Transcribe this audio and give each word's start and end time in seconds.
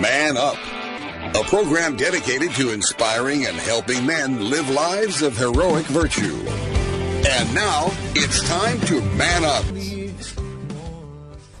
Man 0.00 0.36
Up, 0.36 0.56
a 1.36 1.44
program 1.44 1.96
dedicated 1.96 2.50
to 2.54 2.72
inspiring 2.72 3.46
and 3.46 3.56
helping 3.56 4.04
men 4.04 4.50
live 4.50 4.68
lives 4.68 5.22
of 5.22 5.38
heroic 5.38 5.86
virtue. 5.86 6.34
And 7.28 7.54
now 7.54 7.92
it's 8.16 8.42
time 8.48 8.80
to 8.82 9.00
man 9.16 9.44
up. 9.44 9.64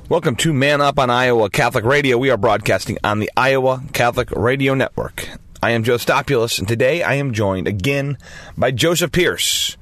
Welcome 0.08 0.34
to 0.36 0.52
Man 0.52 0.80
Up 0.80 0.98
on 0.98 1.10
Iowa 1.10 1.48
Catholic 1.48 1.84
Radio. 1.84 2.18
We 2.18 2.30
are 2.30 2.36
broadcasting 2.36 2.98
on 3.04 3.20
the 3.20 3.30
Iowa 3.36 3.84
Catholic 3.92 4.32
Radio 4.32 4.74
Network. 4.74 5.28
I 5.62 5.70
am 5.70 5.84
Joe 5.84 5.96
Stopulus, 5.96 6.58
and 6.58 6.66
today 6.66 7.04
I 7.04 7.14
am 7.14 7.32
joined 7.32 7.68
again 7.68 8.18
by 8.58 8.72
Joseph 8.72 9.12
Pearce 9.12 9.76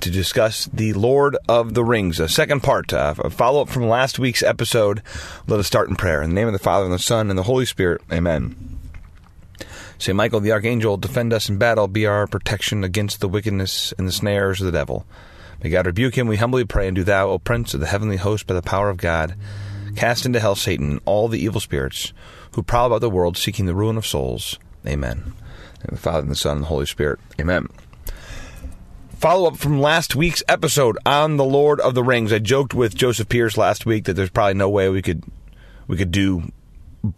to 0.00 0.10
discuss 0.10 0.66
the 0.72 0.92
Lord 0.92 1.36
of 1.48 1.74
the 1.74 1.84
Rings, 1.84 2.20
a 2.20 2.28
second 2.28 2.62
part, 2.62 2.92
uh, 2.92 3.14
a 3.18 3.30
follow 3.30 3.62
up 3.62 3.68
from 3.68 3.88
last 3.88 4.18
week's 4.18 4.42
episode. 4.42 5.02
Let 5.46 5.60
us 5.60 5.66
start 5.66 5.88
in 5.88 5.96
prayer. 5.96 6.22
In 6.22 6.30
the 6.30 6.34
name 6.34 6.46
of 6.46 6.52
the 6.52 6.58
Father, 6.58 6.84
and 6.84 6.94
the 6.94 6.98
Son, 6.98 7.30
and 7.30 7.38
the 7.38 7.44
Holy 7.44 7.64
Spirit. 7.66 8.00
Amen. 8.10 8.78
Saint 9.98 10.16
Michael 10.16 10.40
the 10.40 10.52
Archangel, 10.52 10.96
defend 10.96 11.32
us 11.32 11.48
in 11.48 11.58
battle, 11.58 11.86
be 11.88 12.06
our 12.06 12.26
protection 12.26 12.82
against 12.82 13.20
the 13.20 13.28
wickedness 13.28 13.92
and 13.98 14.08
the 14.08 14.12
snares 14.12 14.60
of 14.60 14.66
the 14.66 14.72
devil. 14.72 15.06
May 15.62 15.70
God 15.70 15.86
rebuke 15.86 16.16
him, 16.16 16.26
we 16.26 16.36
humbly 16.36 16.64
pray, 16.64 16.88
and 16.88 16.96
do 16.96 17.04
thou, 17.04 17.28
O 17.28 17.38
Prince 17.38 17.74
of 17.74 17.80
the 17.80 17.86
heavenly 17.86 18.16
host, 18.16 18.46
by 18.46 18.54
the 18.54 18.62
power 18.62 18.90
of 18.90 18.96
God, 18.96 19.36
cast 19.94 20.26
into 20.26 20.40
hell 20.40 20.56
Satan 20.56 20.90
and 20.90 21.00
all 21.04 21.28
the 21.28 21.38
evil 21.38 21.60
spirits 21.60 22.12
who 22.52 22.62
prowl 22.62 22.86
about 22.86 23.00
the 23.00 23.10
world 23.10 23.36
seeking 23.36 23.66
the 23.66 23.74
ruin 23.74 23.96
of 23.96 24.06
souls. 24.06 24.58
Amen. 24.86 25.34
In 25.84 25.94
the 25.94 26.00
Father, 26.00 26.20
and 26.20 26.30
the 26.30 26.36
Son, 26.36 26.56
and 26.56 26.62
the 26.64 26.68
Holy 26.68 26.86
Spirit. 26.86 27.20
Amen 27.40 27.68
follow 29.22 29.46
up 29.46 29.56
from 29.56 29.80
last 29.80 30.16
week's 30.16 30.42
episode 30.48 30.98
on 31.06 31.36
the 31.36 31.44
Lord 31.44 31.78
of 31.78 31.94
the 31.94 32.02
Rings. 32.02 32.32
I 32.32 32.40
joked 32.40 32.74
with 32.74 32.96
Joseph 32.96 33.28
Pearce 33.28 33.56
last 33.56 33.86
week 33.86 34.06
that 34.06 34.14
there's 34.14 34.30
probably 34.30 34.54
no 34.54 34.68
way 34.68 34.88
we 34.88 35.00
could 35.00 35.22
we 35.86 35.96
could 35.96 36.10
do 36.10 36.50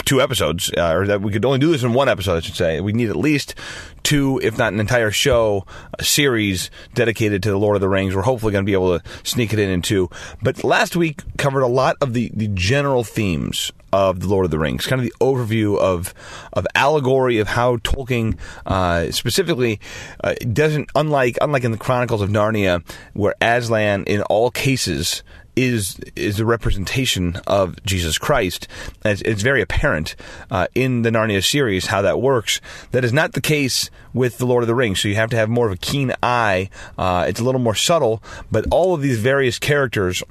two 0.04 0.20
episodes, 0.20 0.70
uh, 0.76 0.92
or 0.92 1.06
that 1.06 1.22
we 1.22 1.32
could 1.32 1.46
only 1.46 1.58
do 1.58 1.72
this 1.72 1.82
in 1.82 1.94
one 1.94 2.10
episode. 2.10 2.36
I 2.36 2.40
should 2.40 2.56
say 2.56 2.82
we 2.82 2.92
need 2.92 3.08
at 3.08 3.16
least 3.16 3.54
two, 4.02 4.38
if 4.42 4.58
not 4.58 4.74
an 4.74 4.80
entire 4.80 5.10
show, 5.10 5.64
series 5.98 6.70
dedicated 6.92 7.42
to 7.44 7.50
the 7.50 7.58
Lord 7.58 7.74
of 7.74 7.80
the 7.80 7.88
Rings. 7.88 8.14
We're 8.14 8.20
hopefully 8.20 8.52
going 8.52 8.66
to 8.66 8.70
be 8.70 8.74
able 8.74 8.98
to 8.98 9.04
sneak 9.22 9.54
it 9.54 9.58
in 9.58 9.70
in 9.70 9.80
two. 9.80 10.10
But 10.42 10.62
last 10.62 10.96
week 10.96 11.22
covered 11.38 11.62
a 11.62 11.66
lot 11.66 11.96
of 12.02 12.12
the 12.12 12.30
the 12.34 12.48
general 12.48 13.02
themes 13.02 13.72
of 13.94 14.18
the 14.18 14.26
Lord 14.26 14.44
of 14.44 14.50
the 14.50 14.58
Rings, 14.58 14.88
kind 14.88 15.00
of 15.00 15.06
the 15.06 15.14
overview 15.20 15.78
of 15.78 16.12
of 16.52 16.66
allegory 16.74 17.38
of 17.38 17.46
how 17.46 17.76
Tolkien 17.76 18.36
uh, 18.66 19.12
specifically 19.12 19.78
uh, 20.24 20.34
doesn't 20.52 20.90
unlike 20.96 21.38
unlike 21.40 21.62
in 21.62 21.70
the 21.70 21.78
Chronicles 21.78 22.20
of 22.20 22.28
Narnia, 22.28 22.84
where 23.12 23.36
Aslan 23.40 24.02
in 24.04 24.22
all 24.22 24.50
cases 24.50 25.22
is 25.54 26.00
is 26.16 26.40
a 26.40 26.44
representation 26.44 27.36
of 27.46 27.80
Jesus 27.84 28.18
Christ. 28.18 28.66
It's, 29.04 29.22
it's 29.22 29.42
very 29.42 29.62
apparent 29.62 30.16
uh, 30.50 30.66
in 30.74 31.02
the 31.02 31.10
Narnia 31.10 31.48
series 31.48 31.86
how 31.86 32.02
that 32.02 32.20
works. 32.20 32.60
That 32.90 33.04
is 33.04 33.12
not 33.12 33.34
the 33.34 33.40
case 33.40 33.90
with 34.12 34.38
the 34.38 34.46
Lord 34.46 34.64
of 34.64 34.68
the 34.68 34.74
Rings. 34.74 35.00
So 35.00 35.06
you 35.06 35.14
have 35.14 35.30
to 35.30 35.36
have 35.36 35.48
more 35.48 35.66
of 35.66 35.72
a 35.72 35.76
keen 35.76 36.12
eye. 36.20 36.68
Uh, 36.98 37.26
it's 37.28 37.38
a 37.38 37.44
little 37.44 37.60
more 37.60 37.76
subtle, 37.76 38.20
but 38.50 38.66
all 38.72 38.92
of 38.92 39.02
these 39.02 39.20
various 39.20 39.60
characters 39.60 40.24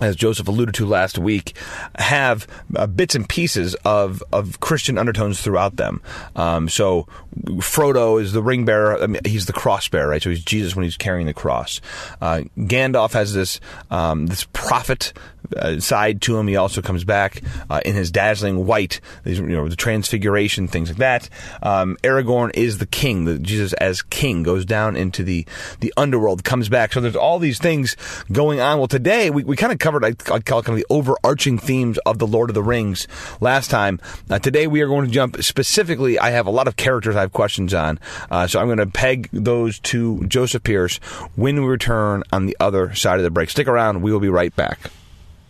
as 0.00 0.16
Joseph 0.16 0.48
alluded 0.48 0.74
to 0.76 0.86
last 0.86 1.18
week, 1.18 1.56
have 1.96 2.48
uh, 2.74 2.86
bits 2.86 3.14
and 3.14 3.28
pieces 3.28 3.76
of, 3.84 4.22
of 4.32 4.58
Christian 4.58 4.98
undertones 4.98 5.40
throughout 5.40 5.76
them. 5.76 6.02
Um, 6.34 6.68
so 6.68 7.06
Frodo 7.44 8.20
is 8.20 8.32
the 8.32 8.42
ring 8.42 8.64
bearer. 8.64 9.00
I 9.00 9.06
mean, 9.06 9.22
he's 9.24 9.46
the 9.46 9.52
cross 9.52 9.88
bearer, 9.88 10.08
right? 10.08 10.22
So 10.22 10.30
he's 10.30 10.44
Jesus 10.44 10.74
when 10.74 10.84
he's 10.84 10.96
carrying 10.96 11.26
the 11.26 11.34
cross. 11.34 11.80
Uh, 12.20 12.42
Gandalf 12.58 13.12
has 13.12 13.34
this 13.34 13.60
um, 13.90 14.26
this 14.26 14.46
prophet 14.52 15.12
uh, 15.56 15.78
side 15.78 16.22
to 16.22 16.38
him. 16.38 16.48
He 16.48 16.56
also 16.56 16.80
comes 16.82 17.04
back 17.04 17.42
uh, 17.68 17.80
in 17.84 17.94
his 17.94 18.10
dazzling 18.10 18.66
white, 18.66 19.00
you 19.24 19.42
know, 19.42 19.68
the 19.68 19.76
transfiguration, 19.76 20.68
things 20.68 20.90
like 20.90 20.98
that. 20.98 21.28
Um, 21.62 21.96
Aragorn 22.02 22.50
is 22.54 22.78
the 22.78 22.86
king. 22.86 23.24
The, 23.24 23.38
Jesus 23.38 23.72
as 23.74 24.02
king 24.02 24.42
goes 24.42 24.64
down 24.64 24.96
into 24.96 25.22
the 25.22 25.46
the 25.80 25.92
underworld, 25.96 26.44
comes 26.44 26.68
back. 26.68 26.92
So 26.92 27.00
there's 27.00 27.16
all 27.16 27.38
these 27.38 27.58
things 27.58 27.96
going 28.32 28.60
on. 28.60 28.78
Well, 28.78 28.88
today 28.88 29.30
we, 29.30 29.44
we 29.44 29.56
kind 29.56 29.72
of 29.72 29.78
covered 29.84 30.02
I, 30.02 30.14
I 30.32 30.40
call 30.40 30.62
kind 30.62 30.70
of 30.70 30.76
the 30.76 30.86
overarching 30.88 31.58
themes 31.58 31.98
of 32.06 32.18
the 32.18 32.26
Lord 32.26 32.48
of 32.48 32.54
the 32.54 32.62
Rings 32.62 33.06
last 33.42 33.70
time. 33.70 34.00
Uh, 34.30 34.38
today 34.38 34.66
we 34.66 34.80
are 34.80 34.86
going 34.86 35.04
to 35.04 35.12
jump 35.12 35.42
specifically. 35.42 36.18
I 36.18 36.30
have 36.30 36.46
a 36.46 36.50
lot 36.50 36.66
of 36.66 36.76
characters 36.76 37.16
I 37.16 37.20
have 37.20 37.34
questions 37.34 37.74
on, 37.74 38.00
uh, 38.30 38.46
so 38.46 38.60
I'm 38.60 38.66
going 38.66 38.78
to 38.78 38.86
peg 38.86 39.28
those 39.30 39.78
to 39.80 40.24
Joseph 40.26 40.62
Pearce 40.62 40.96
when 41.36 41.60
we 41.60 41.68
return 41.68 42.22
on 42.32 42.46
the 42.46 42.56
other 42.58 42.94
side 42.94 43.18
of 43.18 43.24
the 43.24 43.30
break. 43.30 43.50
Stick 43.50 43.68
around. 43.68 44.00
We 44.00 44.10
will 44.10 44.20
be 44.20 44.30
right 44.30 44.56
back. 44.56 44.90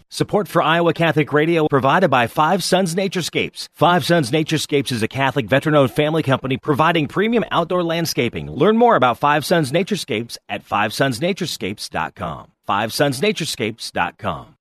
Support 0.09 0.49
for 0.49 0.61
Iowa 0.63 0.95
Catholic 0.95 1.33
Radio 1.33 1.69
provided 1.69 2.09
by 2.09 2.27
Five 2.27 2.65
Sons 2.65 2.97
Naturescapes. 2.97 3.69
Five 3.73 4.05
Sons 4.05 4.33
Naturescapes 4.33 4.91
is 4.91 5.05
a 5.05 5.09
Catholic 5.09 5.47
veteran-owned 5.47 5.93
family 5.93 6.25
company 6.25 6.57
providing 6.57 7.07
premium 7.07 7.45
outdoor 7.53 7.85
landscaping. 7.85 8.51
Learn 8.51 8.77
more 8.77 8.97
about 8.97 9.19
Five 9.19 9.45
Sons 9.45 9.71
Naturescapes 9.71 10.39
at 10.49 10.67
fivesonsnaturescapes.com. 10.67 12.54
Fivesonsnaturescapes.com. 12.69 14.57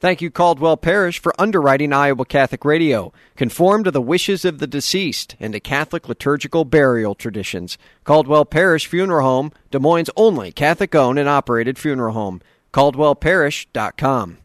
Thank 0.00 0.22
you, 0.22 0.30
Caldwell 0.30 0.76
Parish, 0.76 1.18
for 1.18 1.34
underwriting 1.40 1.92
Iowa 1.92 2.24
Catholic 2.24 2.64
Radio. 2.64 3.12
Conform 3.36 3.82
to 3.82 3.90
the 3.90 4.00
wishes 4.00 4.44
of 4.44 4.60
the 4.60 4.68
deceased 4.68 5.34
and 5.40 5.52
to 5.52 5.60
Catholic 5.60 6.08
liturgical 6.08 6.64
burial 6.64 7.16
traditions. 7.16 7.76
Caldwell 8.04 8.44
Parish 8.44 8.86
Funeral 8.86 9.26
Home, 9.26 9.52
Des 9.72 9.80
Moines' 9.80 10.10
only 10.16 10.52
Catholic 10.52 10.94
owned 10.94 11.18
and 11.18 11.28
operated 11.28 11.78
funeral 11.78 12.14
home. 12.14 12.40
CaldwellParish.com. 12.72 14.38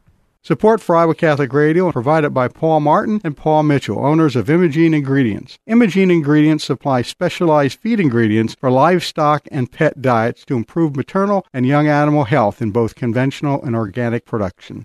Support 0.45 0.81
for 0.81 0.97
Iowa 0.97 1.15
Catholic 1.15 1.53
Radio 1.53 1.87
is 1.87 1.93
provided 1.93 2.31
by 2.31 2.49
Paul 2.49 2.81
Martin 2.81 3.21
and 3.23 3.37
Paul 3.37 3.63
Mitchell, 3.63 4.05
owners 4.05 4.35
of 4.35 4.49
Imogene 4.49 4.93
Ingredients. 4.93 5.57
Imogene 5.67 6.11
Ingredients 6.11 6.65
supply 6.65 7.01
specialized 7.01 7.79
feed 7.79 7.97
ingredients 7.97 8.53
for 8.53 8.69
livestock 8.69 9.47
and 9.53 9.71
pet 9.71 10.01
diets 10.01 10.43
to 10.43 10.57
improve 10.57 10.97
maternal 10.97 11.45
and 11.53 11.65
young 11.65 11.87
animal 11.87 12.25
health 12.25 12.61
in 12.61 12.71
both 12.71 12.95
conventional 12.95 13.63
and 13.63 13.73
organic 13.73 14.25
production. 14.25 14.83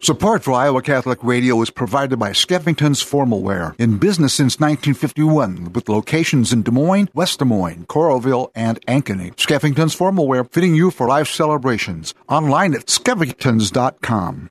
Support 0.00 0.44
for 0.44 0.52
Iowa 0.52 0.82
Catholic 0.82 1.18
Radio 1.24 1.60
is 1.62 1.70
provided 1.70 2.20
by 2.20 2.30
Skeffington's 2.30 3.02
Formalware, 3.02 3.74
in 3.80 3.98
business 3.98 4.34
since 4.34 4.60
1951, 4.60 5.72
with 5.72 5.88
locations 5.88 6.52
in 6.52 6.62
Des 6.62 6.70
Moines, 6.70 7.08
West 7.12 7.40
Des 7.40 7.44
Moines, 7.44 7.86
Coralville, 7.86 8.52
and 8.54 8.80
Ankeny. 8.86 9.34
Skeffington's 9.34 9.96
Formalware, 9.96 10.48
fitting 10.48 10.76
you 10.76 10.92
for 10.92 11.08
life 11.08 11.28
celebrations. 11.28 12.14
Online 12.28 12.74
at 12.74 12.86
skeffingtons.com. 12.86 14.48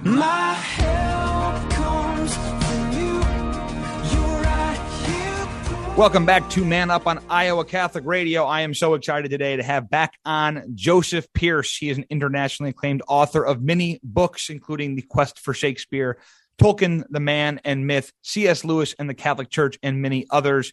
My 0.00 0.54
help 0.54 1.70
comes 1.70 2.34
from 2.34 2.92
you. 2.92 3.20
Right 4.40 5.94
Welcome 5.96 6.26
back 6.26 6.48
to 6.50 6.64
Man 6.64 6.90
Up 6.90 7.06
on 7.06 7.22
Iowa 7.28 7.64
Catholic 7.64 8.04
Radio. 8.04 8.44
I 8.44 8.62
am 8.62 8.74
so 8.74 8.94
excited 8.94 9.30
today 9.30 9.56
to 9.56 9.62
have 9.62 9.90
back 9.90 10.18
on 10.24 10.72
Joseph 10.74 11.32
Pearce. 11.34 11.76
He 11.76 11.90
is 11.90 11.98
an 11.98 12.06
internationally 12.10 12.70
acclaimed 12.70 13.02
author 13.06 13.44
of 13.44 13.62
many 13.62 14.00
books, 14.02 14.50
including 14.50 14.96
The 14.96 15.02
Quest 15.02 15.38
for 15.38 15.54
Shakespeare, 15.54 16.18
Tolkien, 16.58 17.04
The 17.10 17.20
Man 17.20 17.60
and 17.64 17.86
Myth, 17.86 18.12
C.S. 18.22 18.64
Lewis 18.64 18.94
and 18.98 19.08
the 19.08 19.14
Catholic 19.14 19.50
Church, 19.50 19.78
and 19.82 20.02
many 20.02 20.26
others 20.30 20.72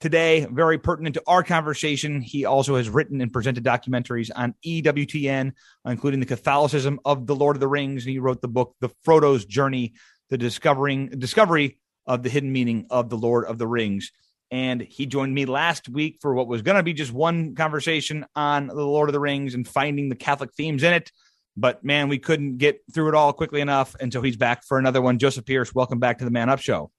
today, 0.00 0.46
very 0.50 0.78
pertinent 0.78 1.14
to 1.14 1.22
our 1.26 1.42
conversation. 1.42 2.20
He 2.20 2.44
also 2.44 2.76
has 2.76 2.88
written 2.88 3.20
and 3.20 3.32
presented 3.32 3.64
documentaries 3.64 4.30
on 4.34 4.54
EWTN, 4.64 5.52
including 5.86 6.20
the 6.20 6.26
Catholicism 6.26 7.00
of 7.04 7.26
the 7.26 7.34
Lord 7.34 7.56
of 7.56 7.60
the 7.60 7.68
Rings. 7.68 8.04
And 8.04 8.12
he 8.12 8.18
wrote 8.18 8.40
the 8.40 8.48
book, 8.48 8.74
The 8.80 8.90
Frodo's 9.04 9.44
Journey, 9.44 9.94
the 10.30 10.38
discovering 10.38 11.08
discovery 11.08 11.78
of 12.06 12.22
the 12.22 12.30
hidden 12.30 12.52
meaning 12.52 12.86
of 12.90 13.10
the 13.10 13.18
Lord 13.18 13.44
of 13.44 13.58
the 13.58 13.66
Rings. 13.66 14.12
And 14.50 14.80
he 14.80 15.04
joined 15.06 15.34
me 15.34 15.44
last 15.44 15.88
week 15.88 16.18
for 16.22 16.32
what 16.32 16.48
was 16.48 16.62
going 16.62 16.76
to 16.76 16.82
be 16.82 16.94
just 16.94 17.12
one 17.12 17.54
conversation 17.54 18.24
on 18.34 18.68
the 18.68 18.74
Lord 18.74 19.08
of 19.08 19.12
the 19.12 19.20
Rings 19.20 19.54
and 19.54 19.68
finding 19.68 20.08
the 20.08 20.16
Catholic 20.16 20.54
themes 20.54 20.82
in 20.82 20.94
it. 20.94 21.12
But 21.54 21.84
man, 21.84 22.08
we 22.08 22.18
couldn't 22.18 22.58
get 22.58 22.80
through 22.94 23.08
it 23.08 23.14
all 23.14 23.32
quickly 23.32 23.60
enough. 23.60 23.94
And 24.00 24.12
so 24.12 24.22
he's 24.22 24.36
back 24.36 24.64
for 24.64 24.78
another 24.78 25.02
one. 25.02 25.18
Joseph 25.18 25.44
Pearce, 25.44 25.74
welcome 25.74 25.98
back 25.98 26.18
to 26.18 26.24
the 26.24 26.30
Man 26.30 26.48
Up 26.48 26.60
Show. 26.60 26.90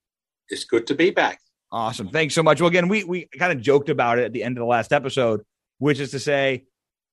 It's 0.50 0.66
good 0.66 0.86
to 0.88 0.96
be 0.96 1.12
back. 1.12 1.40
Awesome. 1.72 2.10
Thanks 2.10 2.34
so 2.34 2.42
much. 2.42 2.62
Well, 2.62 2.70
again, 2.70 2.88
we 2.88 3.04
we 3.04 3.28
kind 3.38 3.52
of 3.52 3.62
joked 3.62 3.90
about 3.90 4.18
it 4.18 4.26
at 4.26 4.34
the 4.34 4.44
end 4.44 4.58
of 4.58 4.62
the 4.62 4.68
last 4.68 4.92
episode, 4.92 5.42
which 5.78 6.00
is 6.00 6.12
to 6.12 6.20
say, 6.20 6.66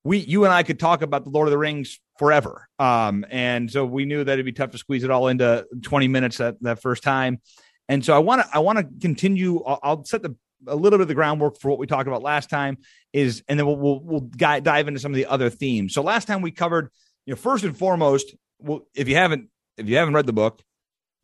we 0.02 0.18
you 0.18 0.44
and 0.44 0.52
I 0.52 0.62
could 0.62 0.78
talk 0.78 1.02
about 1.02 1.24
the 1.24 1.30
Lord 1.30 1.48
of 1.48 1.50
the 1.50 1.58
Rings 1.58 2.00
forever. 2.18 2.68
Um, 2.78 3.26
and 3.30 3.70
so 3.70 3.84
we 3.84 4.06
knew 4.06 4.24
that 4.24 4.32
it'd 4.32 4.46
be 4.46 4.52
tough 4.52 4.70
to 4.70 4.78
squeeze 4.78 5.04
it 5.04 5.10
all 5.10 5.28
into 5.28 5.66
20 5.82 6.08
minutes 6.08 6.38
that, 6.38 6.56
that 6.62 6.80
first 6.80 7.02
time. 7.02 7.40
And 7.88 8.04
so 8.04 8.14
I 8.14 8.18
want 8.18 8.42
to 8.42 8.48
I 8.52 8.60
want 8.60 8.78
to 8.78 8.86
continue. 9.00 9.62
I'll, 9.62 9.80
I'll, 9.82 10.04
set 10.04 10.22
the 10.22 10.36
a 10.66 10.74
little 10.74 10.98
bit 10.98 11.02
of 11.02 11.08
the 11.08 11.14
groundwork 11.14 11.58
for 11.60 11.68
what 11.68 11.78
we 11.78 11.86
talked 11.86 12.08
about 12.08 12.22
last 12.22 12.48
time 12.50 12.78
is, 13.12 13.42
and 13.48 13.58
then 13.58 13.66
we'll 13.66 13.76
we'll, 13.76 14.00
we'll 14.00 14.20
dive 14.20 14.88
into 14.88 15.00
some 15.00 15.12
of 15.12 15.16
the 15.16 15.26
other 15.26 15.50
themes. 15.50 15.94
So 15.94 16.02
last 16.02 16.26
time 16.26 16.40
we 16.40 16.50
covered, 16.50 16.90
you 17.26 17.32
know, 17.32 17.36
first 17.36 17.64
and 17.64 17.76
foremost, 17.76 18.34
well, 18.58 18.86
if 18.94 19.08
you 19.08 19.16
haven't 19.16 19.50
if 19.76 19.88
you 19.88 19.96
haven't 19.96 20.14
read 20.14 20.26
the 20.26 20.32
book, 20.32 20.62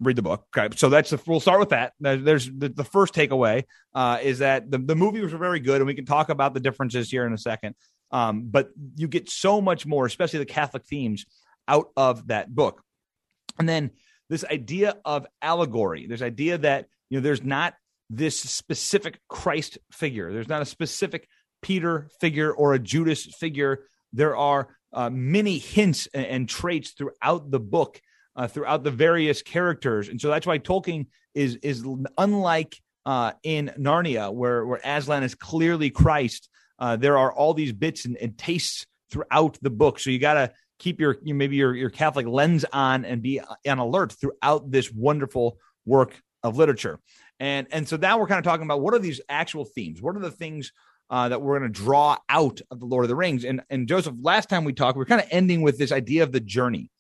read 0.03 0.17
the 0.17 0.23
book. 0.23 0.47
Okay, 0.57 0.75
so 0.77 0.89
that's 0.89 1.11
the 1.11 1.21
we'll 1.27 1.41
start 1.41 1.61
with 1.61 1.71
that. 1.71 1.93
There's 2.01 2.51
the, 2.51 2.69
the 2.69 2.85
first 2.85 3.15
takeaway 3.15 3.65
uh, 3.95 4.19
is 4.23 4.41
that 4.41 4.71
the 4.71 4.79
the 4.79 4.97
movie 4.97 5.21
was 5.21 5.33
very 5.33 5.61
good, 5.61 5.77
and 5.77 5.87
we 5.87 5.95
can 5.95 6.07
talk 6.07 6.29
about 6.29 6.55
the 6.55 6.61
differences 6.61 7.11
here 7.11 7.27
in 7.27 7.33
a 7.33 7.39
second. 7.39 7.75
Um, 8.11 8.45
but 8.51 8.71
you 8.97 9.09
get 9.09 9.31
so 9.31 9.61
much 9.61 9.87
more, 9.87 10.05
especially 10.05 10.41
the 10.41 10.47
Catholic 10.47 10.85
themes, 10.85 11.25
out 11.67 11.89
of 11.97 12.29
that 12.29 12.55
book. 12.55 12.83
And 13.59 13.69
then 13.69 13.91
this 14.29 14.45
idea 14.45 14.97
of 15.05 15.27
allegory, 15.41 16.07
this 16.07 16.23
idea 16.23 16.59
that 16.59 16.87
you 17.09 17.19
know 17.19 17.23
there's 17.23 17.43
not 17.43 17.75
this 18.11 18.39
specific 18.39 19.21
Christ 19.29 19.79
figure, 19.91 20.33
there's 20.33 20.49
not 20.49 20.63
a 20.63 20.67
specific 20.67 21.29
Peter 21.63 22.09
figure 22.21 22.53
or 22.53 22.75
a 22.75 22.79
Judas 22.79 23.25
figure. 23.25 23.85
There 24.13 24.37
are 24.37 24.77
uh, 24.93 25.11
many 25.11 25.59
hints 25.59 26.09
and, 26.13 26.27
and, 26.27 26.49
traits 26.49 26.91
throughout 26.91 27.51
the 27.51 27.61
book, 27.61 28.01
uh, 28.37 28.47
throughout 28.47 28.85
the 28.85 28.91
various 28.91 29.43
characters, 29.43 30.09
and 30.09 30.21
so 30.21 30.29
that's 30.29 30.47
why 30.47 30.59
Tolkien 30.59 31.07
is 31.35 31.57
is 31.57 31.85
unlike 32.19 32.77
uh, 33.07 33.33
in 33.43 33.73
Narnia, 33.79 34.33
where 34.33 34.67
where 34.67 34.81
Aslan 34.85 35.23
is 35.23 35.35
clearly 35.35 35.91
Christ. 35.91 36.49
Uh, 36.79 36.97
there 36.97 37.17
are 37.17 37.33
all 37.33 37.55
these 37.55 37.73
bits 37.73 38.07
and, 38.07 38.17
and 38.17 38.37
tastes 38.37 38.87
throughout 39.11 39.59
the 39.63 39.71
book, 39.71 40.01
so 40.01 40.11
you 40.11 40.19
got 40.19 40.35
to 40.35 40.53
keep 40.79 41.01
your 41.01 41.17
maybe 41.23 41.57
your 41.57 41.75
your 41.75 41.91
Catholic 41.91 42.27
lens 42.27 42.65
on 42.73 43.05
and 43.05 43.23
be 43.23 43.41
on 43.41 43.79
alert 43.79 44.13
throughout 44.13 44.71
this 44.71 44.91
wonderful 44.93 45.59
work 45.85 46.21
of 46.43 46.57
literature. 46.57 46.99
And 47.41 47.67
and 47.71 47.89
so 47.89 47.97
now 47.97 48.19
we're 48.19 48.27
kind 48.27 48.39
of 48.39 48.45
talking 48.45 48.65
about 48.65 48.81
what 48.81 48.95
are 48.95 48.99
these 48.99 49.21
actual 49.29 49.65
themes? 49.65 50.03
What 50.03 50.17
are 50.17 50.21
the 50.21 50.31
things 50.31 50.73
uh, 51.11 51.29
that 51.29 51.43
we're 51.43 51.59
going 51.59 51.73
to 51.73 51.81
draw 51.81 52.17
out 52.29 52.61
of 52.71 52.81
the 52.81 52.87
Lord 52.87 53.05
of 53.05 53.09
the 53.09 53.17
Rings? 53.17 53.45
And 53.45 53.63
and 53.71 53.89
Joseph, 53.89 54.15
last 54.21 54.49
time 54.49 54.65
we 54.65 54.73
talked, 54.73 54.97
we 54.97 55.03
are 55.03 55.07
kind 55.07 55.21
of 55.21 55.29
ending 55.31 55.63
with 55.63 55.79
this 55.79 55.93
idea 55.93 56.23
of 56.23 56.33
the 56.33 56.41
journey. 56.41 56.91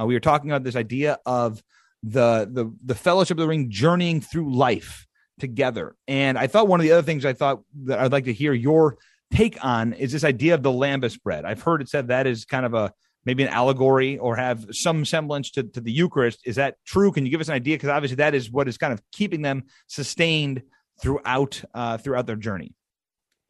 Uh, 0.00 0.06
we 0.06 0.14
were 0.14 0.20
talking 0.20 0.50
about 0.50 0.64
this 0.64 0.76
idea 0.76 1.18
of 1.26 1.62
the 2.02 2.48
the 2.50 2.72
the 2.84 2.94
Fellowship 2.94 3.36
of 3.36 3.42
the 3.42 3.48
Ring 3.48 3.70
journeying 3.70 4.20
through 4.20 4.54
life 4.54 5.06
together. 5.38 5.96
And 6.06 6.38
I 6.38 6.46
thought 6.46 6.68
one 6.68 6.80
of 6.80 6.84
the 6.84 6.92
other 6.92 7.02
things 7.02 7.24
I 7.24 7.32
thought 7.32 7.62
that 7.84 7.98
I'd 7.98 8.12
like 8.12 8.24
to 8.24 8.32
hear 8.32 8.52
your 8.52 8.96
take 9.32 9.62
on 9.64 9.92
is 9.94 10.12
this 10.12 10.24
idea 10.24 10.54
of 10.54 10.62
the 10.62 10.70
lembas 10.70 11.20
bread. 11.20 11.44
I've 11.44 11.62
heard 11.62 11.82
it 11.82 11.88
said 11.88 12.08
that 12.08 12.26
is 12.26 12.44
kind 12.44 12.66
of 12.66 12.74
a 12.74 12.92
maybe 13.24 13.42
an 13.42 13.50
allegory 13.50 14.18
or 14.18 14.36
have 14.36 14.66
some 14.70 15.04
semblance 15.04 15.50
to, 15.52 15.62
to 15.62 15.80
the 15.80 15.92
Eucharist. 15.92 16.40
Is 16.46 16.56
that 16.56 16.76
true? 16.86 17.12
Can 17.12 17.24
you 17.24 17.30
give 17.30 17.40
us 17.40 17.48
an 17.48 17.54
idea? 17.54 17.76
Because 17.76 17.90
obviously 17.90 18.16
that 18.16 18.34
is 18.34 18.50
what 18.50 18.68
is 18.68 18.78
kind 18.78 18.92
of 18.92 19.02
keeping 19.12 19.42
them 19.42 19.64
sustained 19.86 20.62
throughout 21.02 21.62
uh, 21.74 21.98
throughout 21.98 22.26
their 22.26 22.36
journey. 22.36 22.74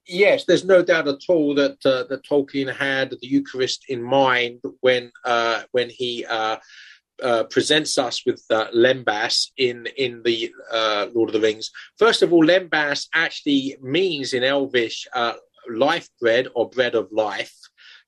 Yes, 0.07 0.45
there's 0.45 0.65
no 0.65 0.83
doubt 0.83 1.09
at 1.09 1.21
all 1.29 1.55
that 1.55 1.85
uh, 1.85 2.05
that 2.05 2.25
Tolkien 2.25 2.75
had 2.75 3.11
the 3.11 3.19
Eucharist 3.27 3.85
in 3.89 4.03
mind 4.03 4.61
when 4.81 5.13
uh, 5.25 5.63
when 5.73 5.91
he 5.91 6.25
uh, 6.25 6.57
uh, 7.23 7.45
presents 7.45 7.99
us 7.99 8.25
with 8.25 8.43
uh, 8.51 8.69
lembas 8.75 9.51
in 9.57 9.87
in 9.97 10.23
the 10.25 10.53
uh, 10.73 11.07
Lord 11.15 11.29
of 11.29 11.35
the 11.35 11.41
Rings. 11.41 11.71
First 11.99 12.23
of 12.23 12.33
all, 12.33 12.45
lembas 12.45 13.07
actually 13.15 13.77
means 13.81 14.33
in 14.33 14.43
Elvish 14.43 15.07
life 15.71 16.09
bread 16.21 16.49
or 16.55 16.69
bread 16.71 16.95
of 16.95 17.13
life. 17.13 17.55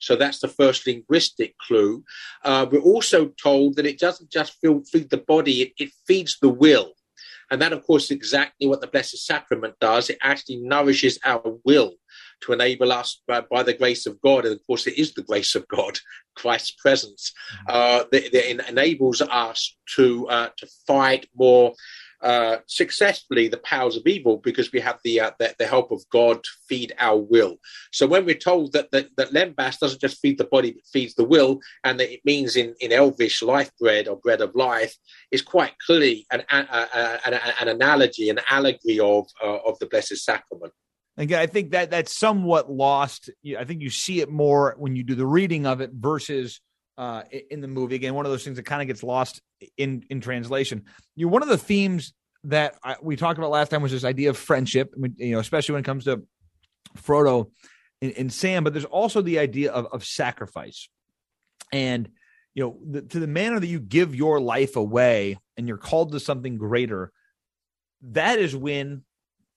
So 0.00 0.16
that's 0.16 0.40
the 0.40 0.48
first 0.48 0.86
linguistic 0.86 1.56
clue. 1.58 2.02
We're 2.44 2.80
also 2.80 3.28
told 3.40 3.76
that 3.76 3.86
it 3.86 4.00
doesn't 4.00 4.30
just 4.32 4.56
feed 4.60 5.10
the 5.10 5.22
body; 5.28 5.62
it, 5.62 5.72
it 5.78 5.90
feeds 6.06 6.38
the 6.40 6.48
will. 6.48 6.94
And 7.52 7.60
that, 7.60 7.74
of 7.74 7.86
course, 7.86 8.04
is 8.04 8.12
exactly 8.12 8.66
what 8.66 8.80
the 8.80 8.86
Blessed 8.86 9.26
Sacrament 9.26 9.74
does. 9.78 10.08
It 10.08 10.16
actually 10.22 10.56
nourishes 10.56 11.18
our 11.22 11.42
will 11.66 11.92
to 12.40 12.54
enable 12.54 12.90
us 12.90 13.20
by, 13.28 13.42
by, 13.42 13.62
the 13.62 13.74
grace 13.74 14.06
of 14.06 14.18
God, 14.22 14.46
and 14.46 14.54
of 14.54 14.66
course 14.66 14.86
it 14.86 14.96
is 14.96 15.12
the 15.12 15.22
grace 15.22 15.54
of 15.54 15.68
God, 15.68 15.98
Christ's 16.34 16.70
presence, 16.70 17.30
mm-hmm. 17.54 17.66
uh, 17.68 18.04
that, 18.10 18.32
that, 18.32 18.68
enables 18.70 19.20
us 19.20 19.76
to 19.96 20.26
uh, 20.28 20.48
to 20.56 20.66
fight 20.86 21.28
more 21.36 21.74
uh, 22.22 22.58
successfully 22.66 23.48
the 23.48 23.58
powers 23.58 23.96
of 23.96 24.06
evil 24.06 24.38
because 24.38 24.72
we 24.72 24.80
have 24.80 24.98
the, 25.04 25.20
uh, 25.20 25.30
the, 25.38 25.54
the 25.58 25.66
help 25.66 25.90
of 25.90 26.02
God 26.10 26.42
to 26.42 26.50
feed 26.68 26.92
our 26.98 27.18
will. 27.18 27.56
So 27.92 28.06
when 28.06 28.24
we're 28.24 28.34
told 28.36 28.72
that 28.72 28.90
that, 28.92 29.08
that 29.16 29.32
lembas 29.32 29.78
doesn't 29.78 30.00
just 30.00 30.20
feed 30.20 30.38
the 30.38 30.44
body 30.44 30.72
but 30.72 30.86
feeds 30.92 31.14
the 31.14 31.24
will, 31.24 31.60
and 31.84 31.98
that 31.98 32.12
it 32.12 32.20
means 32.24 32.56
in, 32.56 32.74
in 32.80 32.92
Elvish 32.92 33.42
life 33.42 33.70
bread 33.80 34.08
or 34.08 34.16
bread 34.16 34.40
of 34.40 34.54
life, 34.54 34.96
is 35.30 35.42
quite 35.42 35.72
clearly 35.84 36.26
an, 36.30 36.42
an, 36.50 36.66
an, 36.70 37.40
an 37.60 37.68
analogy, 37.68 38.30
an 38.30 38.40
allegory 38.50 39.00
of 39.00 39.26
uh, 39.42 39.58
of 39.66 39.78
the 39.78 39.86
Blessed 39.86 40.16
Sacrament. 40.16 40.72
Again, 41.18 41.40
I 41.40 41.46
think 41.46 41.72
that 41.72 41.90
that's 41.90 42.16
somewhat 42.16 42.70
lost. 42.70 43.30
I 43.58 43.64
think 43.64 43.82
you 43.82 43.90
see 43.90 44.20
it 44.20 44.30
more 44.30 44.74
when 44.78 44.96
you 44.96 45.02
do 45.02 45.14
the 45.14 45.26
reading 45.26 45.66
of 45.66 45.80
it 45.80 45.90
versus 45.92 46.60
uh, 46.98 47.22
in 47.50 47.60
the 47.60 47.68
movie. 47.68 47.94
Again, 47.94 48.14
one 48.14 48.26
of 48.26 48.32
those 48.32 48.44
things 48.44 48.56
that 48.56 48.64
kind 48.64 48.82
of 48.82 48.88
gets 48.88 49.02
lost 49.02 49.40
in 49.76 50.04
in 50.10 50.20
translation. 50.20 50.84
You 51.16 51.26
know, 51.26 51.32
one 51.32 51.42
of 51.42 51.48
the 51.48 51.58
themes 51.58 52.12
that 52.44 52.76
I, 52.82 52.96
we 53.00 53.16
talked 53.16 53.38
about 53.38 53.50
last 53.50 53.70
time 53.70 53.82
was 53.82 53.92
this 53.92 54.04
idea 54.04 54.30
of 54.30 54.36
friendship. 54.36 54.94
You 55.16 55.32
know, 55.32 55.38
especially 55.38 55.74
when 55.74 55.80
it 55.80 55.86
comes 55.86 56.04
to 56.04 56.22
Frodo 56.98 57.50
and, 58.00 58.12
and 58.12 58.32
Sam, 58.32 58.64
but 58.64 58.72
there's 58.72 58.84
also 58.84 59.22
the 59.22 59.38
idea 59.38 59.72
of, 59.72 59.86
of 59.92 60.04
sacrifice. 60.04 60.88
And 61.72 62.08
you 62.54 62.64
know, 62.64 62.78
the, 62.84 63.02
to 63.02 63.20
the 63.20 63.26
manner 63.26 63.58
that 63.58 63.66
you 63.66 63.80
give 63.80 64.14
your 64.14 64.40
life 64.40 64.76
away, 64.76 65.38
and 65.56 65.66
you're 65.66 65.78
called 65.78 66.12
to 66.12 66.20
something 66.20 66.58
greater. 66.58 67.12
That 68.02 68.38
is 68.38 68.54
when 68.54 69.04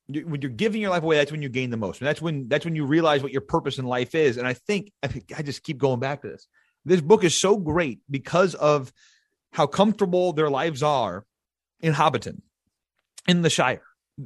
when 0.08 0.42
you're 0.42 0.52
giving 0.52 0.82
your 0.82 0.92
life 0.92 1.04
away, 1.04 1.18
that's 1.18 1.32
when 1.32 1.42
you 1.42 1.50
gain 1.50 1.72
the 1.72 1.78
most. 1.78 2.00
And 2.00 2.08
that's 2.08 2.22
when 2.22 2.48
that's 2.48 2.64
when 2.64 2.76
you 2.76 2.86
realize 2.86 3.24
what 3.24 3.32
your 3.32 3.42
purpose 3.42 3.80
in 3.80 3.86
life 3.86 4.14
is. 4.14 4.38
And 4.38 4.48
I 4.48 4.54
think 4.54 4.92
I, 5.04 5.10
I 5.36 5.42
just 5.42 5.64
keep 5.64 5.78
going 5.78 6.00
back 6.00 6.22
to 6.22 6.30
this. 6.30 6.48
This 6.86 7.02
book 7.02 7.24
is 7.24 7.40
so 7.40 7.58
great 7.58 8.00
because 8.10 8.56
of 8.56 8.94
how 9.52 9.68
comfortable 9.68 10.34
their 10.34 10.50
lives 10.50 10.84
are 10.84 11.26
in 11.80 11.94
Hobbiton, 11.94 12.42
in 13.28 13.42
the 13.42 13.50
Shire. 13.50 13.82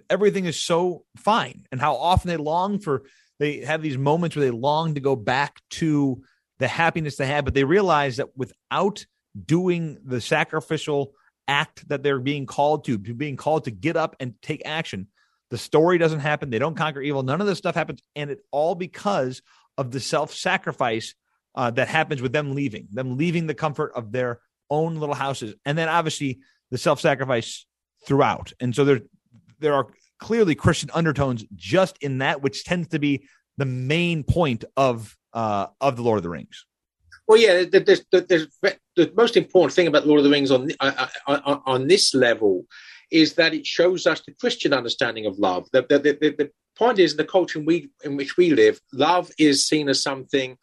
Everything 0.09 0.45
is 0.45 0.59
so 0.59 1.05
fine, 1.17 1.65
and 1.71 1.81
how 1.81 1.95
often 1.95 2.29
they 2.29 2.37
long 2.37 2.79
for 2.79 3.03
they 3.39 3.59
have 3.59 3.81
these 3.81 3.97
moments 3.97 4.35
where 4.35 4.45
they 4.45 4.51
long 4.51 4.95
to 4.95 4.99
go 4.99 5.15
back 5.15 5.61
to 5.71 6.21
the 6.59 6.67
happiness 6.67 7.15
they 7.15 7.25
had, 7.25 7.45
but 7.45 7.53
they 7.53 7.63
realize 7.63 8.17
that 8.17 8.37
without 8.37 9.05
doing 9.45 9.97
the 10.03 10.19
sacrificial 10.19 11.13
act 11.47 11.87
that 11.87 12.03
they're 12.03 12.19
being 12.19 12.45
called 12.45 12.83
to, 12.85 12.97
being 12.97 13.37
called 13.37 13.63
to 13.63 13.71
get 13.71 13.95
up 13.95 14.15
and 14.19 14.33
take 14.41 14.61
action, 14.65 15.07
the 15.49 15.57
story 15.57 15.97
doesn't 15.97 16.19
happen. 16.19 16.49
They 16.49 16.59
don't 16.59 16.75
conquer 16.75 17.01
evil. 17.01 17.23
None 17.23 17.41
of 17.41 17.47
this 17.47 17.57
stuff 17.57 17.75
happens. 17.75 18.01
And 18.15 18.29
it 18.29 18.39
all 18.51 18.75
because 18.75 19.41
of 19.77 19.91
the 19.91 19.99
self 19.99 20.33
sacrifice 20.33 21.15
uh, 21.55 21.71
that 21.71 21.87
happens 21.87 22.21
with 22.21 22.31
them 22.31 22.55
leaving, 22.55 22.87
them 22.91 23.17
leaving 23.17 23.47
the 23.47 23.53
comfort 23.53 23.91
of 23.95 24.11
their 24.11 24.39
own 24.69 24.95
little 24.95 25.15
houses. 25.15 25.55
And 25.65 25.77
then 25.77 25.89
obviously 25.89 26.39
the 26.71 26.77
self 26.77 26.99
sacrifice 26.99 27.65
throughout. 28.05 28.53
And 28.59 28.75
so 28.75 28.85
there, 28.85 29.01
there 29.59 29.73
are 29.73 29.87
clearly 30.19 30.55
Christian 30.55 30.89
undertones 30.93 31.45
just 31.55 31.97
in 32.01 32.19
that, 32.19 32.41
which 32.41 32.63
tends 32.63 32.89
to 32.89 32.99
be 32.99 33.27
the 33.57 33.65
main 33.65 34.23
point 34.23 34.63
of 34.77 35.15
uh, 35.33 35.67
of 35.81 35.95
the 35.95 36.01
Lord 36.01 36.17
of 36.17 36.23
the 36.23 36.29
Rings. 36.29 36.65
Well, 37.27 37.37
yeah, 37.37 37.63
there's, 37.71 38.03
there's, 38.11 38.47
the 38.95 39.11
most 39.15 39.37
important 39.37 39.73
thing 39.73 39.85
about 39.85 40.07
Lord 40.07 40.19
of 40.19 40.23
the 40.23 40.31
Rings 40.31 40.49
on 40.49 40.71
uh, 40.79 41.07
uh, 41.27 41.39
on, 41.45 41.61
on 41.65 41.87
this 41.87 42.15
level 42.15 42.65
is 43.11 43.33
that 43.33 43.53
it 43.53 43.65
shows 43.65 44.07
us 44.07 44.21
the 44.21 44.33
Christian 44.33 44.73
understanding 44.73 45.25
of 45.25 45.37
love. 45.39 45.67
The, 45.71 45.81
the, 45.89 45.99
the, 45.99 46.35
the 46.37 46.51
point 46.75 46.99
is, 46.99 47.11
in 47.11 47.17
the 47.17 47.25
culture 47.25 47.59
in, 47.59 47.65
we, 47.65 47.89
in 48.03 48.17
which 48.17 48.37
we 48.37 48.51
live, 48.51 48.79
love 48.93 49.31
is 49.37 49.67
seen 49.67 49.89
as 49.89 50.01
something 50.01 50.57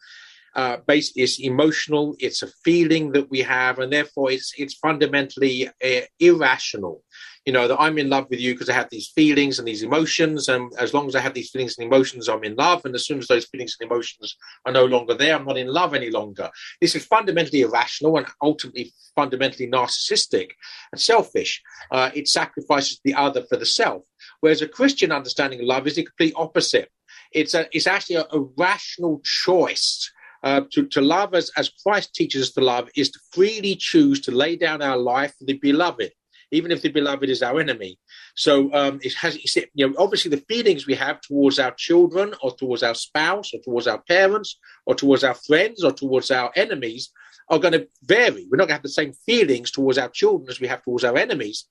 uh, 0.57 0.77
based 0.87 1.13
it's 1.15 1.39
emotional 1.39 2.15
it's 2.19 2.41
a 2.41 2.47
feeling 2.65 3.11
that 3.11 3.29
we 3.29 3.39
have 3.39 3.77
and 3.77 3.93
therefore 3.93 4.31
it's 4.31 4.53
it's 4.57 4.73
fundamentally 4.73 5.67
uh, 5.67 6.01
irrational. 6.19 7.03
You 7.45 7.53
know 7.53 7.67
that 7.69 7.79
i'm 7.79 7.97
in 7.97 8.09
love 8.09 8.25
with 8.29 8.41
you 8.41 8.53
because 8.53 8.69
i 8.69 8.73
have 8.73 8.89
these 8.89 9.07
feelings 9.07 9.57
and 9.57 9.65
these 9.65 9.83
emotions 9.83 10.49
and 10.49 10.69
as 10.77 10.93
long 10.93 11.07
as 11.07 11.15
i 11.15 11.21
have 11.21 11.33
these 11.33 11.49
feelings 11.49 11.77
and 11.77 11.87
emotions 11.87 12.27
i'm 12.27 12.43
in 12.43 12.55
love 12.55 12.83
and 12.83 12.93
as 12.93 13.05
soon 13.05 13.19
as 13.19 13.27
those 13.27 13.45
feelings 13.45 13.77
and 13.79 13.89
emotions 13.89 14.35
are 14.65 14.73
no 14.73 14.83
longer 14.83 15.13
there 15.13 15.33
i'm 15.33 15.45
not 15.45 15.57
in 15.57 15.67
love 15.67 15.93
any 15.93 16.09
longer. 16.09 16.49
This 16.81 16.95
is 16.95 17.05
fundamentally 17.05 17.61
irrational 17.61 18.17
and 18.17 18.27
ultimately 18.41 18.93
fundamentally 19.15 19.67
narcissistic 19.69 20.49
and 20.91 20.99
selfish. 20.99 21.61
Uh, 21.91 22.09
it 22.13 22.27
sacrifices 22.27 22.99
the 23.03 23.13
other 23.13 23.43
for 23.43 23.57
the 23.57 23.65
self. 23.65 24.03
Whereas 24.41 24.61
a 24.61 24.67
christian 24.67 25.11
understanding 25.11 25.59
of 25.59 25.67
love 25.67 25.87
is 25.87 25.95
the 25.95 26.03
complete 26.03 26.33
opposite. 26.35 26.89
It's 27.31 27.53
a 27.53 27.67
it's 27.71 27.87
actually 27.87 28.17
a, 28.17 28.25
a 28.31 28.41
rational 28.57 29.21
choice 29.23 30.11
uh, 30.43 30.61
to, 30.71 30.85
to 30.87 31.01
love 31.01 31.33
as, 31.33 31.51
as 31.57 31.69
Christ 31.69 32.13
teaches 32.13 32.41
us 32.43 32.51
to 32.51 32.61
love 32.61 32.89
is 32.95 33.11
to 33.11 33.19
freely 33.31 33.75
choose 33.75 34.21
to 34.21 34.31
lay 34.31 34.55
down 34.55 34.81
our 34.81 34.97
life 34.97 35.33
for 35.37 35.45
the 35.45 35.57
beloved, 35.57 36.11
even 36.51 36.71
if 36.71 36.81
the 36.81 36.89
beloved 36.89 37.29
is 37.29 37.41
our 37.41 37.59
enemy. 37.59 37.97
So 38.35 38.73
um, 38.73 38.99
it 39.01 39.13
has, 39.15 39.37
you 39.73 39.87
know, 39.87 39.95
obviously 39.97 40.31
the 40.31 40.45
feelings 40.47 40.87
we 40.87 40.95
have 40.95 41.21
towards 41.21 41.59
our 41.59 41.71
children 41.71 42.33
or 42.41 42.55
towards 42.55 42.83
our 42.83 42.95
spouse 42.95 43.53
or 43.53 43.59
towards 43.61 43.87
our 43.87 44.01
parents 44.03 44.59
or 44.85 44.95
towards 44.95 45.23
our 45.23 45.35
friends 45.35 45.83
or 45.83 45.91
towards 45.91 46.31
our 46.31 46.51
enemies 46.55 47.11
are 47.49 47.59
going 47.59 47.73
to 47.73 47.87
vary. 48.03 48.47
We're 48.49 48.57
not 48.57 48.67
going 48.67 48.69
to 48.69 48.73
have 48.73 48.83
the 48.83 48.89
same 48.89 49.13
feelings 49.25 49.71
towards 49.71 49.97
our 49.97 50.09
children 50.09 50.49
as 50.49 50.59
we 50.59 50.67
have 50.67 50.83
towards 50.83 51.03
our 51.03 51.17
enemies. 51.17 51.65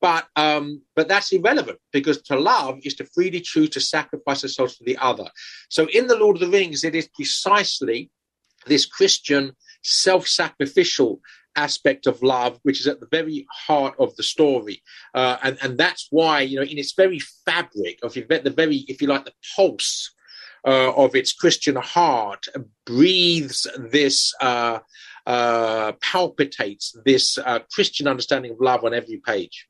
But 0.00 0.26
um, 0.34 0.82
but 0.96 1.06
that's 1.08 1.32
irrelevant 1.32 1.78
because 1.92 2.20
to 2.22 2.38
love 2.38 2.80
is 2.82 2.94
to 2.94 3.04
freely 3.04 3.40
choose 3.40 3.70
to 3.70 3.80
sacrifice 3.80 4.42
ourselves 4.42 4.76
for 4.76 4.84
the 4.84 4.98
other. 4.98 5.28
So 5.68 5.86
in 5.86 6.08
the 6.08 6.16
Lord 6.16 6.36
of 6.36 6.40
the 6.40 6.48
Rings, 6.48 6.82
it 6.82 6.96
is 6.96 7.08
precisely 7.14 8.10
this 8.66 8.84
Christian 8.84 9.52
self-sacrificial 9.82 11.20
aspect 11.54 12.06
of 12.06 12.22
love, 12.22 12.58
which 12.62 12.80
is 12.80 12.86
at 12.86 12.98
the 12.98 13.08
very 13.10 13.46
heart 13.66 13.94
of 13.98 14.16
the 14.16 14.22
story, 14.24 14.82
uh, 15.14 15.36
and 15.42 15.56
and 15.62 15.78
that's 15.78 16.08
why 16.10 16.40
you 16.40 16.56
know 16.56 16.66
in 16.66 16.78
its 16.78 16.94
very 16.94 17.20
fabric 17.44 18.00
of 18.02 18.14
the 18.14 18.54
very, 18.56 18.78
if 18.88 19.00
you 19.00 19.06
like, 19.06 19.24
the 19.24 19.34
pulse 19.54 20.12
uh, 20.66 20.92
of 20.94 21.14
its 21.14 21.32
Christian 21.32 21.76
heart 21.76 22.46
breathes 22.86 23.66
this 23.78 24.32
uh, 24.40 24.78
uh, 25.26 25.92
palpitates 26.00 26.96
this 27.04 27.38
uh, 27.38 27.60
Christian 27.72 28.08
understanding 28.08 28.52
of 28.52 28.60
love 28.60 28.84
on 28.84 28.94
every 28.94 29.18
page. 29.18 29.68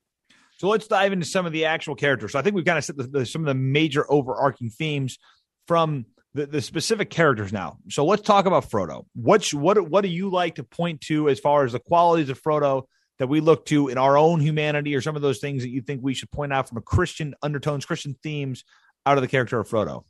So 0.58 0.68
let's 0.68 0.86
dive 0.86 1.12
into 1.12 1.26
some 1.26 1.44
of 1.44 1.52
the 1.52 1.64
actual 1.64 1.94
characters. 1.96 2.32
So 2.32 2.38
I 2.38 2.42
think 2.42 2.54
we've 2.54 2.64
kind 2.64 2.78
of 2.78 2.84
set 2.84 2.96
the, 2.96 3.04
the, 3.04 3.26
some 3.26 3.42
of 3.42 3.46
the 3.46 3.54
major 3.54 4.10
overarching 4.10 4.70
themes 4.70 5.18
from 5.66 6.06
the, 6.34 6.46
the 6.46 6.62
specific 6.62 7.10
characters 7.10 7.52
now. 7.52 7.78
So 7.90 8.04
let's 8.04 8.22
talk 8.22 8.46
about 8.46 8.70
Frodo. 8.70 9.06
What 9.14 9.46
what 9.52 9.80
what 9.88 10.02
do 10.02 10.08
you 10.08 10.30
like 10.30 10.54
to 10.56 10.64
point 10.64 11.00
to 11.02 11.28
as 11.28 11.40
far 11.40 11.64
as 11.64 11.72
the 11.72 11.80
qualities 11.80 12.30
of 12.30 12.40
Frodo 12.40 12.84
that 13.18 13.26
we 13.26 13.40
look 13.40 13.66
to 13.66 13.88
in 13.88 13.98
our 13.98 14.16
own 14.16 14.40
humanity, 14.40 14.94
or 14.94 15.00
some 15.00 15.16
of 15.16 15.22
those 15.22 15.38
things 15.38 15.62
that 15.62 15.68
you 15.68 15.82
think 15.82 16.00
we 16.02 16.14
should 16.14 16.30
point 16.30 16.52
out 16.52 16.68
from 16.68 16.78
a 16.78 16.82
Christian 16.82 17.34
undertones, 17.42 17.84
Christian 17.84 18.16
themes 18.22 18.64
out 19.04 19.18
of 19.18 19.22
the 19.22 19.28
character 19.28 19.60
of 19.60 19.68
Frodo? 19.68 20.04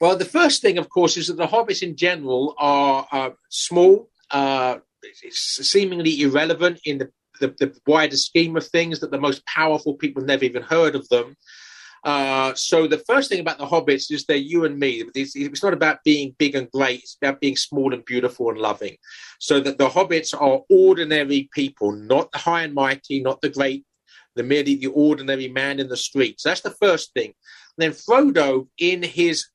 Well, 0.00 0.16
the 0.16 0.24
first 0.24 0.62
thing, 0.62 0.78
of 0.78 0.88
course, 0.88 1.16
is 1.16 1.28
that 1.28 1.36
the 1.36 1.46
hobbits 1.46 1.82
in 1.82 1.96
general 1.96 2.54
are 2.58 3.06
uh, 3.10 3.30
small, 3.48 4.10
uh, 4.30 4.76
seemingly 5.30 6.20
irrelevant 6.22 6.80
in 6.84 6.98
the, 6.98 7.10
the, 7.40 7.48
the, 7.58 7.76
wider 7.86 8.16
scheme 8.16 8.56
of 8.56 8.66
things, 8.66 9.00
that 9.00 9.10
the 9.10 9.20
most 9.20 9.44
powerful 9.46 9.94
people 9.94 10.22
never 10.22 10.44
even 10.44 10.62
heard 10.62 10.94
of 10.94 11.08
them. 11.08 11.36
Uh, 12.04 12.52
so 12.54 12.86
the 12.86 12.98
first 12.98 13.30
thing 13.30 13.40
about 13.40 13.56
the 13.56 13.66
hobbits 13.66 14.12
is 14.12 14.26
they're 14.26 14.36
you 14.36 14.66
and 14.66 14.78
me. 14.78 15.02
It's, 15.14 15.34
it's, 15.34 15.62
not 15.62 15.72
about 15.72 16.04
being 16.04 16.36
big 16.38 16.54
and 16.54 16.70
great. 16.70 17.00
It's 17.00 17.16
about 17.20 17.40
being 17.40 17.56
small 17.56 17.94
and 17.94 18.04
beautiful 18.04 18.50
and 18.50 18.58
loving. 18.58 18.96
So 19.40 19.58
that 19.60 19.78
the 19.78 19.88
hobbits 19.88 20.34
are 20.38 20.60
ordinary 20.68 21.48
people, 21.54 21.92
not 21.92 22.30
the 22.30 22.38
high 22.38 22.62
and 22.62 22.74
mighty, 22.74 23.22
not 23.22 23.40
the 23.40 23.48
great, 23.48 23.84
the 24.36 24.42
merely 24.42 24.76
the 24.76 24.88
ordinary 24.88 25.48
man 25.48 25.80
in 25.80 25.88
the 25.88 25.96
streets. 25.96 26.42
That's 26.42 26.60
the 26.60 26.76
first 26.82 27.14
thing. 27.14 27.32
And 27.78 27.78
then 27.78 27.92
Frodo, 27.92 28.68
in 28.78 29.02
his 29.02 29.46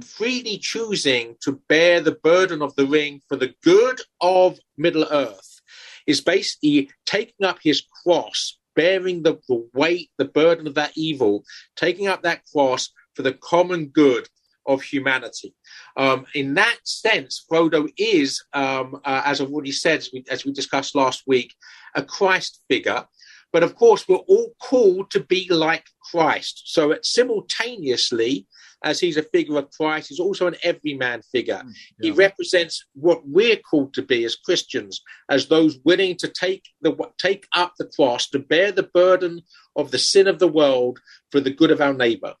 freely 0.00 0.58
choosing 0.58 1.36
to 1.42 1.60
bear 1.68 2.00
the 2.00 2.18
burden 2.22 2.62
of 2.62 2.74
the 2.76 2.86
ring 2.86 3.20
for 3.28 3.36
the 3.36 3.54
good 3.62 4.00
of 4.20 4.58
Middle 4.76 5.06
Earth, 5.10 5.60
is 6.06 6.20
basically 6.20 6.90
taking 7.04 7.46
up 7.46 7.58
his 7.62 7.82
cross 8.02 8.58
bearing 8.74 9.22
the, 9.22 9.38
the 9.48 9.68
weight, 9.74 10.10
the 10.18 10.24
burden 10.24 10.66
of 10.66 10.74
that 10.74 10.92
evil, 10.96 11.44
taking 11.76 12.08
up 12.08 12.22
that 12.22 12.42
cross 12.52 12.90
for 13.14 13.22
the 13.22 13.34
common 13.34 13.86
good 13.86 14.28
of 14.66 14.82
humanity. 14.82 15.54
Um, 15.96 16.26
in 16.34 16.54
that 16.54 16.78
sense, 16.84 17.44
Frodo 17.50 17.88
is, 17.98 18.42
um, 18.52 19.00
uh, 19.04 19.22
as 19.24 19.40
I've 19.40 19.52
already 19.52 19.72
said, 19.72 19.98
as 19.98 20.10
we, 20.12 20.24
as 20.30 20.44
we 20.44 20.52
discussed 20.52 20.94
last 20.94 21.24
week, 21.26 21.54
a 21.94 22.02
Christ 22.02 22.62
figure. 22.68 23.04
But 23.52 23.62
of 23.62 23.74
course, 23.74 24.08
we're 24.08 24.16
all 24.16 24.54
called 24.62 25.10
to 25.10 25.20
be 25.20 25.46
like 25.50 25.84
Christ. 26.10 26.62
So 26.66 26.96
simultaneously, 27.02 28.46
as 28.84 29.00
he's 29.00 29.16
a 29.16 29.22
figure 29.22 29.58
of 29.58 29.70
Christ, 29.70 30.08
he's 30.08 30.20
also 30.20 30.46
an 30.46 30.56
everyman 30.62 31.22
figure. 31.22 31.62
Mm, 31.64 31.72
yeah. 31.98 32.02
He 32.02 32.10
represents 32.10 32.86
what 32.94 33.26
we're 33.26 33.56
called 33.56 33.94
to 33.94 34.02
be 34.02 34.24
as 34.24 34.36
Christians, 34.36 35.02
as 35.28 35.46
those 35.46 35.78
willing 35.84 36.16
to 36.16 36.28
take 36.28 36.64
the 36.80 36.96
take 37.18 37.46
up 37.54 37.74
the 37.78 37.86
cross, 37.86 38.28
to 38.30 38.38
bear 38.38 38.72
the 38.72 38.82
burden 38.82 39.42
of 39.76 39.90
the 39.90 39.98
sin 39.98 40.26
of 40.26 40.38
the 40.38 40.48
world 40.48 41.00
for 41.30 41.40
the 41.40 41.52
good 41.52 41.70
of 41.70 41.80
our 41.80 41.94
neighbor. 41.94 42.34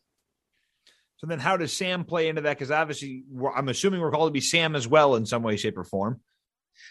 So 1.18 1.28
then, 1.28 1.38
how 1.38 1.56
does 1.56 1.72
Sam 1.72 2.04
play 2.04 2.28
into 2.28 2.40
that? 2.42 2.58
Because 2.58 2.72
obviously, 2.72 3.24
I'm 3.54 3.68
assuming 3.68 4.00
we're 4.00 4.10
called 4.10 4.28
to 4.28 4.32
be 4.32 4.40
Sam 4.40 4.74
as 4.74 4.88
well 4.88 5.14
in 5.14 5.24
some 5.24 5.44
way, 5.44 5.56
shape, 5.56 5.78
or 5.78 5.84
form. 5.84 6.20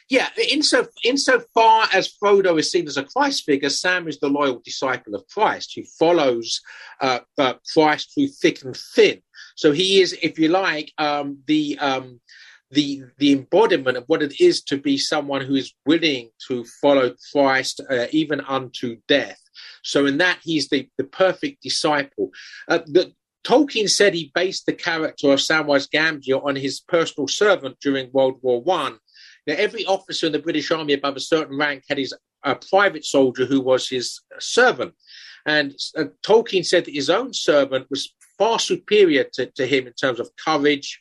Yeah, 0.09 0.29
in 0.51 0.63
so 0.63 0.87
insofar 1.03 1.87
as 1.93 2.13
Frodo 2.13 2.59
is 2.59 2.71
seen 2.71 2.87
as 2.87 2.97
a 2.97 3.03
Christ 3.03 3.43
figure, 3.45 3.69
Sam 3.69 4.07
is 4.07 4.19
the 4.19 4.29
loyal 4.29 4.61
disciple 4.63 5.15
of 5.15 5.27
Christ 5.27 5.73
who 5.75 5.83
follows 5.83 6.61
uh, 6.99 7.19
uh, 7.37 7.53
Christ 7.73 8.13
through 8.13 8.27
thick 8.27 8.63
and 8.63 8.75
thin. 8.75 9.21
So 9.55 9.71
he 9.71 10.01
is, 10.01 10.17
if 10.21 10.39
you 10.39 10.47
like, 10.47 10.91
um, 10.97 11.39
the 11.47 11.77
um, 11.79 12.19
the 12.71 13.03
the 13.17 13.33
embodiment 13.33 13.97
of 13.97 14.05
what 14.07 14.23
it 14.23 14.39
is 14.39 14.63
to 14.63 14.77
be 14.77 14.97
someone 14.97 15.41
who 15.41 15.55
is 15.55 15.73
willing 15.85 16.29
to 16.47 16.65
follow 16.81 17.13
Christ 17.31 17.81
uh, 17.89 18.07
even 18.11 18.41
unto 18.41 18.97
death. 19.07 19.39
So 19.83 20.05
in 20.05 20.17
that, 20.19 20.39
he's 20.43 20.69
the 20.69 20.87
the 20.97 21.03
perfect 21.03 21.61
disciple. 21.61 22.31
Uh, 22.67 22.79
the, 22.85 23.13
Tolkien 23.43 23.89
said 23.89 24.13
he 24.13 24.31
based 24.35 24.67
the 24.67 24.73
character 24.73 25.31
of 25.31 25.39
Samwise 25.39 25.89
Gamgee 25.89 26.45
on 26.45 26.55
his 26.55 26.79
personal 26.79 27.27
servant 27.27 27.75
during 27.81 28.11
World 28.11 28.37
War 28.43 28.61
One. 28.61 28.99
Now, 29.47 29.55
every 29.57 29.83
officer 29.87 30.27
in 30.27 30.31
the 30.31 30.39
British 30.39 30.69
Army 30.69 30.93
above 30.93 31.15
a 31.15 31.19
certain 31.19 31.57
rank 31.57 31.83
had 31.89 31.97
his 31.97 32.13
a 32.43 32.55
private 32.55 33.05
soldier 33.05 33.45
who 33.45 33.61
was 33.61 33.87
his 33.87 34.21
servant. 34.39 34.93
And 35.45 35.73
uh, 35.97 36.05
Tolkien 36.23 36.65
said 36.65 36.85
that 36.85 36.93
his 36.93 37.09
own 37.09 37.33
servant 37.33 37.87
was 37.89 38.13
far 38.41 38.57
superior 38.57 39.23
to, 39.33 39.45
to 39.51 39.67
him 39.67 39.85
in 39.85 39.93
terms 39.93 40.19
of 40.19 40.35
courage, 40.43 40.99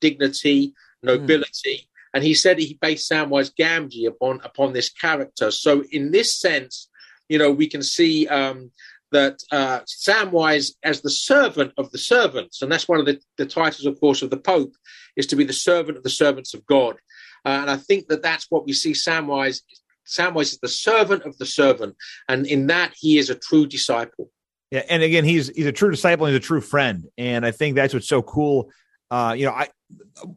dignity, 0.00 0.74
nobility. 1.04 1.76
Mm. 1.76 1.86
And 2.14 2.24
he 2.24 2.34
said 2.34 2.58
he 2.58 2.78
based 2.80 3.08
Samwise 3.08 3.52
Gamgee 3.54 4.08
upon 4.08 4.40
upon 4.42 4.72
this 4.72 4.90
character. 4.90 5.52
So 5.52 5.84
in 5.92 6.10
this 6.10 6.30
sense, 6.46 6.88
you 7.28 7.38
know, 7.38 7.52
we 7.52 7.68
can 7.68 7.84
see 7.84 8.26
um, 8.26 8.72
that 9.12 9.36
uh, 9.52 9.80
Samwise 10.06 10.72
as 10.82 11.00
the 11.00 11.16
servant 11.30 11.72
of 11.78 11.92
the 11.92 12.02
servants, 12.14 12.60
and 12.60 12.72
that's 12.72 12.88
one 12.88 12.98
of 12.98 13.06
the, 13.06 13.20
the 13.38 13.46
titles, 13.46 13.86
of 13.86 14.00
course, 14.00 14.20
of 14.22 14.30
the 14.30 14.44
Pope, 14.52 14.74
is 15.14 15.28
to 15.28 15.36
be 15.36 15.44
the 15.44 15.62
servant 15.70 15.96
of 15.96 16.02
the 16.02 16.18
servants 16.22 16.54
of 16.54 16.66
God. 16.66 16.96
Uh, 17.44 17.58
and 17.62 17.70
I 17.70 17.76
think 17.76 18.08
that 18.08 18.24
that's 18.24 18.46
what 18.50 18.66
we 18.66 18.72
see 18.72 18.94
Samwise. 18.94 19.60
Samwise 20.04 20.54
is 20.54 20.58
the 20.58 20.76
servant 20.88 21.22
of 21.22 21.38
the 21.38 21.46
servant, 21.46 21.94
and 22.28 22.48
in 22.48 22.66
that 22.66 22.94
he 22.98 23.18
is 23.18 23.30
a 23.30 23.36
true 23.36 23.66
disciple. 23.68 24.32
Yeah, 24.70 24.82
and 24.88 25.02
again, 25.02 25.24
he's 25.24 25.48
he's 25.48 25.66
a 25.66 25.72
true 25.72 25.90
disciple 25.90 26.26
he's 26.26 26.36
a 26.36 26.40
true 26.40 26.60
friend, 26.60 27.06
and 27.18 27.44
I 27.44 27.50
think 27.50 27.74
that's 27.74 27.92
what's 27.92 28.08
so 28.08 28.22
cool. 28.22 28.70
Uh, 29.10 29.34
you 29.36 29.44
know, 29.44 29.50
I, 29.50 29.68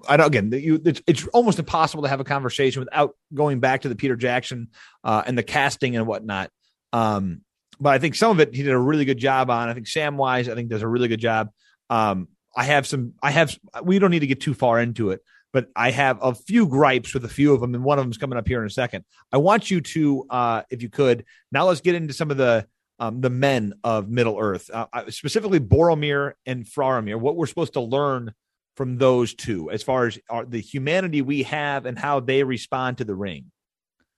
I 0.10 0.18
don't, 0.18 0.25
again, 0.25 0.52
you, 0.52 0.82
it's, 0.84 1.02
it's 1.06 1.28
almost 1.28 1.60
impossible 1.60 2.02
to 2.04 2.10
have 2.10 2.20
a 2.20 2.24
conversation 2.24 2.80
without 2.80 3.16
going 3.32 3.60
back 3.60 3.82
to 3.82 3.90
the 3.90 3.96
Peter 3.96 4.16
Jackson 4.16 4.70
uh, 5.04 5.22
and 5.28 5.38
the 5.38 5.44
casting 5.44 5.96
and 5.96 6.08
whatnot. 6.08 6.50
Um, 6.92 7.42
but 7.80 7.92
I 7.92 8.00
think 8.00 8.16
some 8.16 8.32
of 8.32 8.40
it 8.40 8.56
he 8.56 8.63
did 8.63 8.74
a 8.74 8.80
really 8.80 9.06
good 9.06 9.20
job 9.20 9.52
on. 9.52 9.70
I 9.70 9.75
think 9.75 9.86
Samwise, 9.86 10.52
I 10.52 10.56
think, 10.56 10.70
does 10.70 10.82
a 10.82 10.88
really 10.88 11.08
good 11.08 11.20
job. 11.20 11.50
Um, 11.92 12.30
I 12.56 12.63
have 12.63 12.88
some, 12.88 13.13
I 13.22 13.30
have, 13.30 13.56
we 13.84 14.00
don't 14.00 14.12
need 14.12 14.20
to 14.20 14.28
get 14.28 14.42
too 14.42 14.56
far 14.56 14.80
into 14.80 15.12
it, 15.12 15.22
but 15.52 15.68
I 15.75 15.92
have 15.92 16.18
a 16.24 16.34
few 16.34 16.68
gripes 16.68 17.13
with 17.13 17.25
a 17.25 17.30
few 17.30 17.54
of 17.54 17.62
them, 17.62 17.75
and 17.75 17.84
one 17.84 18.00
of 18.00 18.06
them 18.06 18.12
is 18.12 18.18
coming 18.18 18.40
up 18.40 18.48
here 18.48 18.62
in 18.62 18.66
a 18.66 18.72
second. 18.72 19.06
I 19.32 19.38
want 19.38 19.70
you 19.70 19.82
to, 19.82 20.25
uh, 20.30 20.62
if 20.72 20.82
you 20.82 20.90
could, 20.90 21.25
now 21.52 21.68
let's 21.68 21.82
get 21.82 21.94
into 21.94 22.13
some 22.13 22.32
of 22.32 22.38
the 22.38 22.66
um, 23.03 23.19
the 23.19 23.29
men 23.29 23.74
of 23.83 24.10
Middle 24.10 24.39
Earth, 24.39 24.69
uh, 24.74 24.86
specifically 25.10 25.60
Boromir 25.60 26.33
and 26.45 26.65
Faramir, 26.65 27.19
what 27.19 27.36
we're 27.36 27.48
supposed 27.48 27.74
to 27.74 27.81
learn 27.81 28.33
from 28.77 28.98
those 28.98 29.33
two 29.33 29.69
as 29.69 29.83
far 29.83 30.07
as 30.07 30.17
our, 30.29 30.45
the 30.45 30.62
humanity 30.62 31.22
we 31.22 31.43
have 31.43 31.86
and 31.86 32.00
how 32.00 32.22
they 32.22 32.43
respond 32.43 32.98
to 33.00 33.03
the 33.03 33.13
ring. 33.13 33.51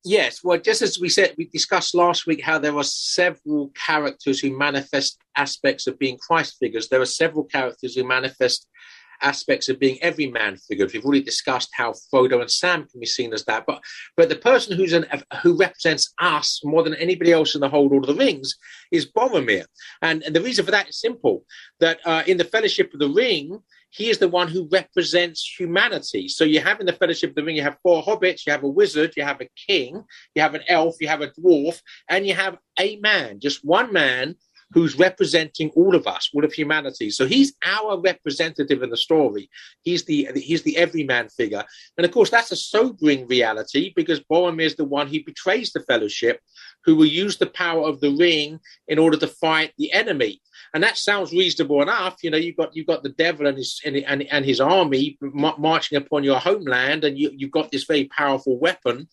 Yes, 0.03 0.43
well, 0.43 0.59
just 0.59 0.83
as 0.83 0.99
we 0.99 1.09
said, 1.09 1.33
we 1.35 1.47
discussed 1.47 1.95
last 1.95 2.27
week 2.27 2.43
how 2.43 2.59
there 2.59 2.77
are 2.77 2.83
several 2.83 3.69
characters 3.69 4.39
who 4.39 4.55
manifest 4.55 5.17
aspects 5.35 5.87
of 5.87 5.97
being 5.97 6.19
Christ 6.19 6.57
figures. 6.59 6.87
There 6.87 7.01
are 7.01 7.07
several 7.07 7.43
characters 7.43 7.95
who 7.95 8.03
manifest 8.03 8.67
aspects 9.21 9.69
of 9.69 9.79
being 9.79 10.01
everyman 10.01 10.57
figures. 10.57 10.93
We've 10.93 11.05
already 11.05 11.23
discussed 11.23 11.69
how 11.73 11.93
Frodo 12.13 12.41
and 12.41 12.51
Sam 12.51 12.87
can 12.87 12.99
be 12.99 13.05
seen 13.05 13.33
as 13.33 13.45
that, 13.45 13.65
but 13.65 13.83
but 14.17 14.29
the 14.29 14.35
person 14.35 14.75
who's 14.75 14.93
an, 14.93 15.05
who 15.41 15.57
represents 15.57 16.13
us 16.19 16.61
more 16.63 16.83
than 16.83 16.95
anybody 16.95 17.31
else 17.31 17.55
in 17.55 17.61
the 17.61 17.69
whole 17.69 17.87
Lord 17.87 18.07
of 18.07 18.15
the 18.15 18.23
Rings 18.23 18.55
is 18.91 19.11
Boromir, 19.11 19.65
and, 20.01 20.23
and 20.23 20.35
the 20.35 20.41
reason 20.41 20.65
for 20.65 20.71
that 20.71 20.89
is 20.89 20.99
simple: 20.99 21.45
that 21.79 21.99
uh, 22.05 22.23
in 22.27 22.37
the 22.37 22.43
Fellowship 22.43 22.93
of 22.93 22.99
the 22.99 23.09
Ring, 23.09 23.59
he 23.95 24.09
is 24.09 24.17
the 24.17 24.27
one 24.27 24.49
who 24.49 24.67
represents 24.71 25.55
humanity. 25.57 26.27
So 26.27 26.43
you 26.43 26.59
have 26.59 26.81
in 26.81 26.85
the 26.85 26.93
Fellowship 26.93 27.29
of 27.29 27.35
the 27.35 27.43
Ring, 27.43 27.55
you 27.55 27.61
have 27.61 27.77
four 27.81 28.03
hobbits, 28.03 28.45
you 28.45 28.51
have 28.51 28.63
a 28.63 28.67
wizard, 28.67 29.13
you 29.15 29.23
have 29.23 29.39
a 29.39 29.49
king, 29.67 30.03
you 30.33 30.41
have 30.41 30.53
an 30.53 30.63
elf, 30.67 30.95
you 30.99 31.07
have 31.07 31.21
a 31.21 31.29
dwarf, 31.29 31.81
and 32.09 32.27
you 32.27 32.33
have 32.33 32.57
a 32.77 32.97
man, 32.97 33.39
just 33.39 33.63
one 33.63 33.93
man 33.93 34.35
who's 34.71 34.97
representing 34.97 35.69
all 35.71 35.95
of 35.95 36.07
us, 36.07 36.29
all 36.33 36.43
of 36.43 36.53
humanity. 36.53 37.09
So 37.09 37.25
he's 37.25 37.53
our 37.65 37.99
representative 37.99 38.81
in 38.81 38.89
the 38.89 38.97
story. 38.97 39.49
He's 39.83 40.05
the 40.05 40.29
he's 40.35 40.63
the 40.63 40.77
everyman 40.77 41.29
figure, 41.29 41.63
and 41.97 42.05
of 42.05 42.11
course 42.11 42.29
that's 42.29 42.51
a 42.51 42.55
sobering 42.55 43.27
reality 43.27 43.93
because 43.95 44.19
Boromir 44.21 44.65
is 44.65 44.75
the 44.75 44.85
one 44.85 45.07
who 45.07 45.23
betrays 45.23 45.71
the 45.71 45.81
Fellowship, 45.81 46.39
who 46.83 46.95
will 46.95 47.05
use 47.05 47.37
the 47.37 47.47
power 47.47 47.87
of 47.87 48.01
the 48.01 48.11
ring 48.11 48.59
in 48.87 48.99
order 48.99 49.17
to 49.17 49.27
fight 49.27 49.73
the 49.77 49.91
enemy. 49.91 50.41
And 50.73 50.83
that 50.83 50.97
sounds 50.97 51.31
reasonable 51.31 51.81
enough. 51.81 52.17
You 52.23 52.31
know, 52.31 52.37
you've 52.37 52.57
got 52.57 52.75
you've 52.75 52.87
got 52.87 53.03
the 53.03 53.09
devil 53.09 53.47
and 53.47 53.57
his 53.57 53.79
and, 53.85 53.95
and, 53.97 54.23
and 54.23 54.45
his 54.45 54.59
army 54.59 55.17
marching 55.21 55.97
upon 55.97 56.23
your 56.23 56.39
homeland, 56.39 57.03
and 57.03 57.17
you, 57.17 57.31
you've 57.35 57.51
got 57.51 57.71
this 57.71 57.85
very 57.85 58.05
powerful 58.05 58.59
weapon 58.59 59.07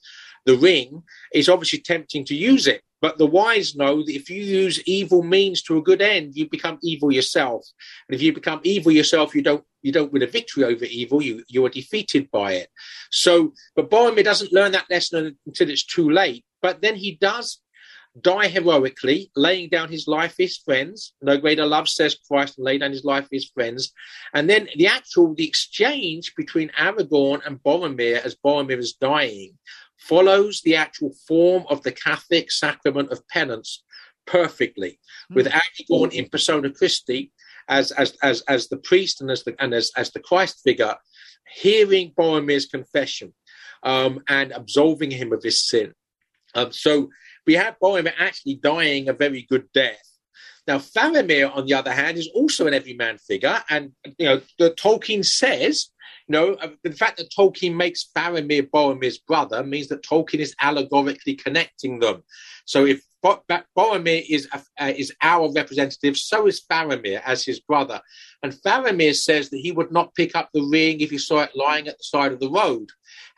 the 0.44 0.56
ring, 0.56 1.02
it's 1.32 1.48
obviously 1.48 1.80
tempting 1.80 2.24
to 2.26 2.34
use 2.34 2.66
it. 2.66 2.82
But 3.02 3.18
the 3.18 3.26
wise 3.26 3.74
know 3.74 3.96
that 4.04 4.14
if 4.14 4.30
you 4.30 4.40
use 4.42 4.80
evil 4.86 5.24
means 5.24 5.60
to 5.62 5.76
a 5.76 5.82
good 5.82 6.00
end, 6.00 6.36
you 6.36 6.48
become 6.48 6.78
evil 6.82 7.12
yourself. 7.12 7.66
And 8.08 8.14
if 8.14 8.22
you 8.22 8.32
become 8.32 8.60
evil 8.62 8.92
yourself, 8.92 9.34
you 9.34 9.42
don't 9.42 9.64
you 9.82 9.90
don't 9.90 10.12
win 10.12 10.22
a 10.22 10.26
victory 10.28 10.62
over 10.62 10.84
evil. 10.84 11.20
You 11.20 11.42
you 11.48 11.66
are 11.66 11.68
defeated 11.68 12.30
by 12.30 12.52
it. 12.52 12.68
So, 13.10 13.52
but 13.74 13.90
Boromir 13.90 14.22
doesn't 14.22 14.52
learn 14.52 14.72
that 14.72 14.88
lesson 14.88 15.36
until 15.44 15.68
it's 15.68 15.84
too 15.84 16.08
late. 16.08 16.44
But 16.62 16.80
then 16.80 16.94
he 16.94 17.16
does 17.20 17.60
die 18.20 18.46
heroically, 18.46 19.32
laying 19.34 19.68
down 19.68 19.88
his 19.88 20.06
life 20.06 20.36
for 20.36 20.42
his 20.42 20.58
friends. 20.58 21.14
No 21.22 21.38
greater 21.38 21.66
love, 21.66 21.88
says 21.88 22.16
Christ, 22.28 22.58
and 22.58 22.64
lay 22.64 22.78
down 22.78 22.92
his 22.92 23.04
life 23.04 23.24
for 23.24 23.34
his 23.34 23.50
friends. 23.50 23.92
And 24.32 24.48
then 24.48 24.68
the 24.76 24.86
actual 24.86 25.34
the 25.34 25.48
exchange 25.48 26.34
between 26.36 26.68
Aragorn 26.78 27.44
and 27.44 27.60
Boromir 27.62 28.22
as 28.24 28.36
Boromir 28.36 28.78
is 28.78 28.92
dying 28.92 29.58
follows 30.08 30.60
the 30.62 30.76
actual 30.76 31.12
form 31.26 31.64
of 31.68 31.82
the 31.82 31.92
Catholic 31.92 32.50
sacrament 32.50 33.10
of 33.10 33.26
penance 33.28 33.82
perfectly, 34.26 34.98
mm. 35.30 35.36
with 35.36 35.46
Aragorn 35.46 36.12
in 36.12 36.28
persona 36.28 36.70
Christi 36.70 37.32
as 37.68 37.92
as 37.92 38.16
as 38.22 38.42
as 38.48 38.68
the 38.68 38.76
priest 38.76 39.20
and 39.20 39.30
as 39.30 39.44
the 39.44 39.54
and 39.58 39.72
as 39.74 39.90
as 39.96 40.10
the 40.10 40.20
Christ 40.20 40.60
figure, 40.64 40.94
hearing 41.54 42.12
Boromir's 42.12 42.66
confession 42.66 43.32
um, 43.82 44.20
and 44.28 44.52
absolving 44.52 45.10
him 45.10 45.32
of 45.32 45.42
his 45.42 45.66
sin. 45.68 45.92
Um, 46.54 46.72
so 46.72 47.10
we 47.46 47.54
have 47.54 47.76
Boromir 47.82 48.12
actually 48.18 48.56
dying 48.56 49.08
a 49.08 49.12
very 49.12 49.46
good 49.48 49.66
death. 49.72 50.08
Now, 50.66 50.78
Faramir, 50.78 51.54
on 51.56 51.66
the 51.66 51.74
other 51.74 51.92
hand, 51.92 52.18
is 52.18 52.28
also 52.34 52.66
an 52.66 52.74
everyman 52.74 53.18
figure, 53.18 53.62
and 53.68 53.92
you 54.18 54.26
know 54.26 54.40
the 54.58 54.70
Tolkien 54.70 55.24
says, 55.24 55.88
know, 56.32 56.54
uh, 56.54 56.70
the 56.82 56.92
fact 56.92 57.18
that 57.18 57.30
Tolkien 57.30 57.74
makes 57.76 58.08
Faramir 58.16 58.68
Boromir's 58.68 59.18
brother 59.18 59.62
means 59.62 59.88
that 59.88 60.02
Tolkien 60.02 60.40
is 60.40 60.54
allegorically 60.60 61.34
connecting 61.34 62.00
them. 62.00 62.24
So 62.64 62.84
if 62.86 63.02
Boromir 63.22 64.24
is 64.28 64.48
uh, 64.52 64.92
is 64.96 65.12
our 65.22 65.52
representative, 65.52 66.16
so 66.16 66.46
is 66.46 66.60
Faramir 66.68 67.22
as 67.24 67.44
his 67.44 67.60
brother, 67.60 68.00
and 68.42 68.52
Faramir 68.52 69.14
says 69.14 69.50
that 69.50 69.58
he 69.58 69.70
would 69.70 69.92
not 69.92 70.14
pick 70.14 70.34
up 70.34 70.50
the 70.52 70.62
ring 70.62 71.00
if 71.00 71.10
he 71.10 71.18
saw 71.18 71.42
it 71.42 71.54
lying 71.54 71.86
at 71.86 71.98
the 71.98 72.04
side 72.04 72.32
of 72.32 72.40
the 72.40 72.50
road, 72.50 72.88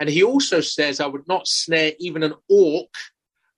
and 0.01 0.09
he 0.09 0.23
also 0.23 0.61
says, 0.63 1.01
"I 1.01 1.07
would 1.07 1.29
not 1.29 1.47
snare 1.47 1.93
even 1.99 2.23
an 2.23 2.35
orc 2.49 2.95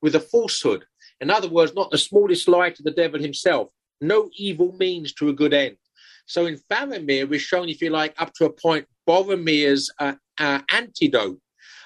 with 0.03 0.17
a 0.17 0.21
falsehood." 0.21 0.85
In 1.21 1.31
other 1.31 1.49
words, 1.49 1.75
not 1.75 1.91
the 1.91 1.99
smallest 1.99 2.49
lie 2.49 2.71
to 2.71 2.83
the 2.83 2.91
devil 2.91 3.21
himself. 3.21 3.69
No 4.01 4.29
evil 4.37 4.73
means 4.73 5.13
to 5.15 5.29
a 5.29 5.33
good 5.33 5.55
end. 5.55 5.79
So 6.27 6.47
in 6.47 6.59
Faramir, 6.71 7.29
we're 7.29 7.39
shown, 7.39 7.69
if 7.69 7.81
you 7.81 7.91
like, 7.91 8.15
up 8.19 8.33
to 8.35 8.47
a 8.47 8.53
point, 8.53 8.87
Boromir's 9.09 9.93
uh, 9.99 10.15
uh, 10.39 10.61
antidote, 10.69 11.39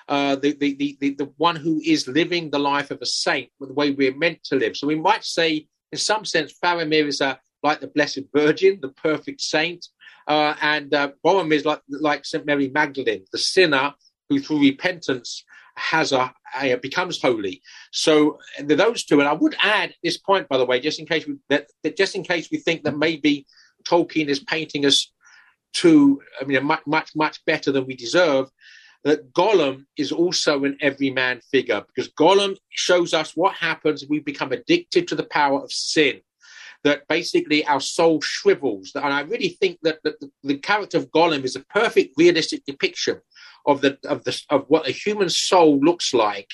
uh, 0.09 0.37
the, 0.37 0.53
the, 0.53 0.75
the, 0.75 0.99
the, 1.01 1.15
the 1.15 1.33
one 1.37 1.57
who 1.57 1.81
is 1.85 2.09
living 2.09 2.51
the 2.51 2.59
life 2.59 2.91
of 2.91 2.99
a 3.01 3.07
saint, 3.07 3.51
the 3.61 3.73
way 3.73 3.91
we're 3.91 4.17
meant 4.17 4.43
to 4.45 4.57
live. 4.57 4.77
So 4.77 4.87
we 4.87 4.97
might 4.97 5.25
say, 5.25 5.69
in 5.93 5.99
some 5.99 6.25
sense, 6.25 6.55
Faramir 6.63 7.07
is 7.07 7.21
a, 7.21 7.39
like 7.63 7.81
the 7.81 7.89
Blessed 7.89 8.23
Virgin, 8.35 8.79
the 8.81 8.89
perfect 8.89 9.41
saint, 9.41 9.87
uh, 10.27 10.55
and 10.61 10.93
uh, 10.95 11.11
Boromir 11.25 11.55
is 11.55 11.65
like, 11.65 11.83
like 11.89 12.25
St. 12.25 12.47
Mary 12.47 12.69
Magdalene, 12.69 13.25
the 13.33 13.39
sinner 13.39 13.93
who 14.29 14.41
through 14.41 14.61
repentance 14.61 15.45
has 15.77 16.13
a, 16.13 16.33
a, 16.61 16.77
becomes 16.77 17.21
holy. 17.21 17.63
So 17.93 18.39
those 18.61 19.05
two, 19.05 19.21
and 19.21 19.29
I 19.29 19.33
would 19.33 19.57
add 19.63 19.95
this 20.03 20.19
point, 20.19 20.49
by 20.49 20.59
the 20.59 20.65
way, 20.65 20.81
just 20.81 21.01
in 21.01 21.07
case 21.07 21.27
we 21.27 21.37
that, 21.49 21.67
that 21.83 21.97
just 21.97 22.15
in 22.15 22.23
case 22.23 22.49
we 22.51 22.59
think 22.59 22.85
that 22.85 22.97
maybe 22.97 23.47
Tolkien 23.85 24.29
is 24.29 24.41
painting 24.41 24.87
us 24.87 25.13
to, 25.75 26.21
I 26.41 26.45
mean, 26.45 26.65
much 26.65 26.87
much 26.87 27.11
much 27.15 27.45
better 27.45 27.73
than 27.73 27.87
we 27.87 27.95
deserve. 27.95 28.51
That 29.03 29.33
Gollum 29.33 29.87
is 29.97 30.13
also 30.13 30.65
an 30.65 30.77
everyman 30.83 31.41
figure 31.51 31.83
because 31.87 32.13
Gollum 32.13 32.59
shows 32.69 33.15
us 33.15 33.35
what 33.35 33.55
happens 33.55 34.05
we 34.07 34.21
become 34.21 34.53
addicted 34.53 35.09
to 35.09 35.15
the 35.15 35.23
power 35.23 35.63
of 35.63 35.73
sin 35.73 36.21
that 36.85 37.07
basically 37.09 37.65
our 37.67 37.81
soul 37.81 38.21
shrivels. 38.21 38.93
And 38.95 39.13
I 39.13 39.21
really 39.21 39.51
think 39.51 39.79
that, 39.83 39.99
that 40.05 40.21
the, 40.21 40.31
the, 40.43 40.59
character 40.59 40.99
of 40.99 41.11
Gollum 41.11 41.45
is 41.45 41.57
a 41.57 41.65
perfect 41.65 42.15
realistic 42.17 42.65
depiction 42.65 43.21
of 43.67 43.83
the 43.83 43.99
of 44.09 44.25
the 44.25 44.41
of 44.49 44.65
what 44.69 44.89
a 44.89 44.93
human 44.93 45.29
soul 45.29 45.79
looks 45.81 46.15
like 46.15 46.49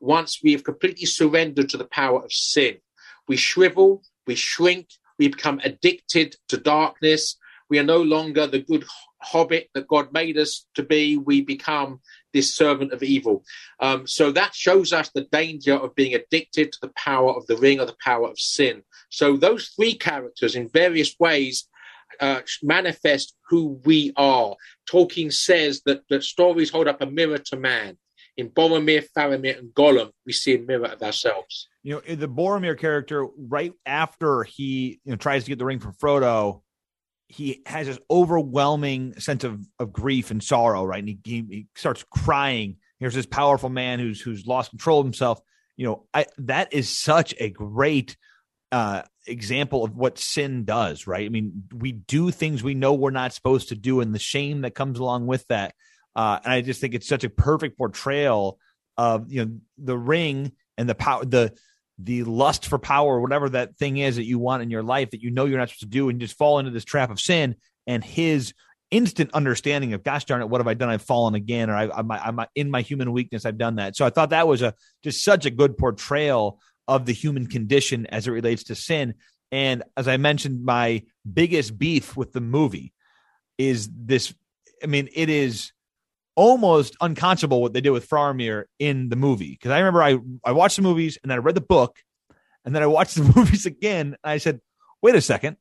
once 0.00 0.40
we 0.42 0.52
have 0.52 0.64
completely 0.64 1.06
surrendered 1.06 1.68
to 1.70 1.76
the 1.76 1.86
power 1.86 2.22
of 2.22 2.32
sin. 2.32 2.76
We 3.28 3.36
shrivel, 3.36 4.02
we 4.26 4.34
shrink, 4.34 4.88
we 5.20 5.28
become 5.28 5.60
addicted 5.62 6.34
to 6.48 6.56
darkness. 6.56 7.36
We 7.68 7.78
are 7.78 7.84
no 7.84 8.00
longer 8.00 8.46
the 8.46 8.60
good 8.60 8.86
hobbit 9.20 9.68
that 9.74 9.86
God 9.86 10.14
made 10.14 10.38
us 10.38 10.66
to 10.76 10.82
be. 10.82 11.18
We 11.18 11.42
become 11.42 12.00
this 12.32 12.56
servant 12.56 12.94
of 12.94 13.02
evil. 13.02 13.44
Um, 13.80 14.06
so 14.06 14.32
that 14.32 14.54
shows 14.54 14.94
us 14.94 15.10
the 15.10 15.28
danger 15.30 15.74
of 15.74 15.94
being 15.94 16.14
addicted 16.14 16.72
to 16.72 16.78
the 16.80 16.92
power 16.96 17.32
of 17.34 17.46
the 17.48 17.58
ring 17.58 17.80
or 17.80 17.84
the 17.84 17.98
power 18.02 18.28
of 18.28 18.38
sin. 18.38 18.82
So 19.10 19.36
those 19.36 19.68
three 19.76 19.92
characters, 19.92 20.56
in 20.56 20.70
various 20.70 21.14
ways, 21.20 21.68
uh, 22.18 22.40
manifest 22.62 23.36
who 23.50 23.78
we 23.84 24.14
are. 24.16 24.56
Tolkien 24.90 25.30
says 25.30 25.82
that, 25.84 26.00
that 26.08 26.24
stories 26.24 26.70
hold 26.70 26.88
up 26.88 27.02
a 27.02 27.06
mirror 27.06 27.38
to 27.38 27.56
man. 27.58 27.98
In 28.38 28.48
Boromir, 28.48 29.04
Faramir, 29.14 29.58
and 29.58 29.68
Gollum, 29.74 30.12
we 30.24 30.32
see 30.32 30.54
a 30.54 30.58
mirror 30.58 30.86
of 30.86 31.02
ourselves. 31.02 31.68
You 31.82 31.94
know, 31.94 32.14
the 32.14 32.28
Boromir 32.28 32.78
character, 32.78 33.26
right 33.38 33.72
after 33.86 34.44
he 34.44 35.00
you 35.04 35.12
know 35.12 35.16
tries 35.16 35.44
to 35.44 35.50
get 35.50 35.58
the 35.58 35.64
ring 35.64 35.78
from 35.78 35.94
Frodo, 35.94 36.62
he 37.28 37.62
has 37.64 37.86
this 37.86 37.98
overwhelming 38.10 39.18
sense 39.20 39.44
of, 39.44 39.64
of 39.78 39.92
grief 39.92 40.30
and 40.30 40.42
sorrow, 40.42 40.84
right? 40.84 40.98
And 40.98 41.08
he, 41.08 41.18
he, 41.24 41.44
he 41.48 41.66
starts 41.76 42.04
crying. 42.10 42.76
Here's 42.98 43.14
this 43.14 43.26
powerful 43.26 43.70
man 43.70 43.98
who's 43.98 44.20
who's 44.20 44.46
lost 44.46 44.70
control 44.70 45.00
of 45.00 45.06
himself. 45.06 45.40
You 45.76 45.86
know, 45.86 46.06
I 46.12 46.26
that 46.38 46.74
is 46.74 46.98
such 46.98 47.34
a 47.38 47.48
great 47.48 48.16
uh, 48.72 49.02
example 49.26 49.84
of 49.84 49.96
what 49.96 50.18
sin 50.18 50.64
does, 50.64 51.06
right? 51.06 51.24
I 51.24 51.28
mean, 51.28 51.64
we 51.72 51.92
do 51.92 52.30
things 52.30 52.62
we 52.62 52.74
know 52.74 52.94
we're 52.94 53.10
not 53.10 53.32
supposed 53.32 53.68
to 53.68 53.74
do, 53.76 54.00
and 54.00 54.14
the 54.14 54.18
shame 54.18 54.62
that 54.62 54.74
comes 54.74 54.98
along 54.98 55.26
with 55.26 55.46
that. 55.48 55.74
Uh, 56.14 56.40
and 56.44 56.52
I 56.52 56.60
just 56.60 56.80
think 56.80 56.94
it's 56.94 57.08
such 57.08 57.24
a 57.24 57.30
perfect 57.30 57.78
portrayal 57.78 58.58
of 58.96 59.32
you 59.32 59.44
know 59.44 59.52
the 59.78 59.96
ring 59.96 60.52
and 60.76 60.88
the 60.88 60.94
power, 60.94 61.24
the 61.24 61.54
the 62.02 62.24
lust 62.24 62.66
for 62.66 62.78
power, 62.78 63.20
whatever 63.20 63.48
that 63.50 63.76
thing 63.76 63.98
is 63.98 64.16
that 64.16 64.24
you 64.24 64.38
want 64.38 64.62
in 64.62 64.70
your 64.70 64.82
life 64.82 65.10
that 65.10 65.22
you 65.22 65.30
know 65.30 65.44
you're 65.44 65.58
not 65.58 65.68
supposed 65.68 65.80
to 65.80 65.86
do, 65.86 66.08
and 66.08 66.20
just 66.20 66.38
fall 66.38 66.58
into 66.58 66.70
this 66.70 66.84
trap 66.84 67.10
of 67.10 67.20
sin. 67.20 67.56
And 67.86 68.04
his 68.04 68.54
instant 68.90 69.30
understanding 69.34 69.92
of, 69.92 70.02
gosh 70.02 70.24
darn 70.24 70.42
it, 70.42 70.48
what 70.48 70.60
have 70.60 70.68
I 70.68 70.74
done? 70.74 70.88
I've 70.88 71.02
fallen 71.02 71.34
again, 71.34 71.70
or 71.70 71.74
I, 71.74 71.88
I'm, 71.90 72.10
I'm 72.10 72.40
in 72.54 72.70
my 72.70 72.82
human 72.82 73.12
weakness. 73.12 73.44
I've 73.44 73.58
done 73.58 73.76
that. 73.76 73.96
So 73.96 74.04
I 74.04 74.10
thought 74.10 74.30
that 74.30 74.48
was 74.48 74.62
a 74.62 74.74
just 75.02 75.24
such 75.24 75.46
a 75.46 75.50
good 75.50 75.78
portrayal 75.78 76.60
of 76.88 77.06
the 77.06 77.12
human 77.12 77.46
condition 77.46 78.06
as 78.06 78.26
it 78.26 78.32
relates 78.32 78.64
to 78.64 78.74
sin. 78.74 79.14
And 79.52 79.82
as 79.96 80.08
I 80.08 80.16
mentioned, 80.16 80.64
my 80.64 81.02
biggest 81.30 81.78
beef 81.78 82.16
with 82.16 82.32
the 82.32 82.40
movie 82.40 82.92
is 83.58 83.88
this. 83.92 84.34
I 84.82 84.86
mean, 84.86 85.08
it 85.14 85.28
is 85.28 85.72
almost 86.36 86.96
unconscionable 87.00 87.60
what 87.60 87.72
they 87.72 87.80
did 87.80 87.90
with 87.90 88.08
Faramir 88.08 88.64
in 88.78 89.08
the 89.08 89.16
movie. 89.16 89.50
Because 89.50 89.70
I 89.70 89.78
remember 89.78 90.02
I, 90.02 90.18
I 90.44 90.52
watched 90.52 90.76
the 90.76 90.82
movies 90.82 91.18
and 91.22 91.30
then 91.30 91.38
I 91.38 91.42
read 91.42 91.54
the 91.54 91.60
book 91.60 91.98
and 92.64 92.74
then 92.74 92.82
I 92.82 92.86
watched 92.86 93.14
the 93.16 93.32
movies 93.36 93.66
again. 93.66 94.16
And 94.22 94.32
I 94.32 94.38
said, 94.38 94.60
wait 95.02 95.14
a 95.14 95.20
second. 95.20 95.56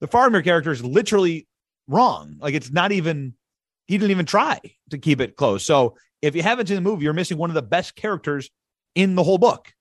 The 0.00 0.08
Faramir 0.08 0.44
character 0.44 0.72
is 0.72 0.84
literally 0.84 1.46
wrong. 1.86 2.36
Like 2.40 2.54
it's 2.54 2.72
not 2.72 2.92
even, 2.92 3.34
he 3.86 3.98
didn't 3.98 4.10
even 4.10 4.26
try 4.26 4.60
to 4.90 4.98
keep 4.98 5.20
it 5.20 5.36
close. 5.36 5.64
So 5.64 5.96
if 6.20 6.34
you 6.36 6.42
haven't 6.42 6.66
seen 6.66 6.76
the 6.76 6.80
movie, 6.80 7.04
you're 7.04 7.12
missing 7.12 7.38
one 7.38 7.50
of 7.50 7.54
the 7.54 7.62
best 7.62 7.94
characters 7.94 8.50
in 8.94 9.14
the 9.14 9.22
whole 9.22 9.38
book. 9.38 9.72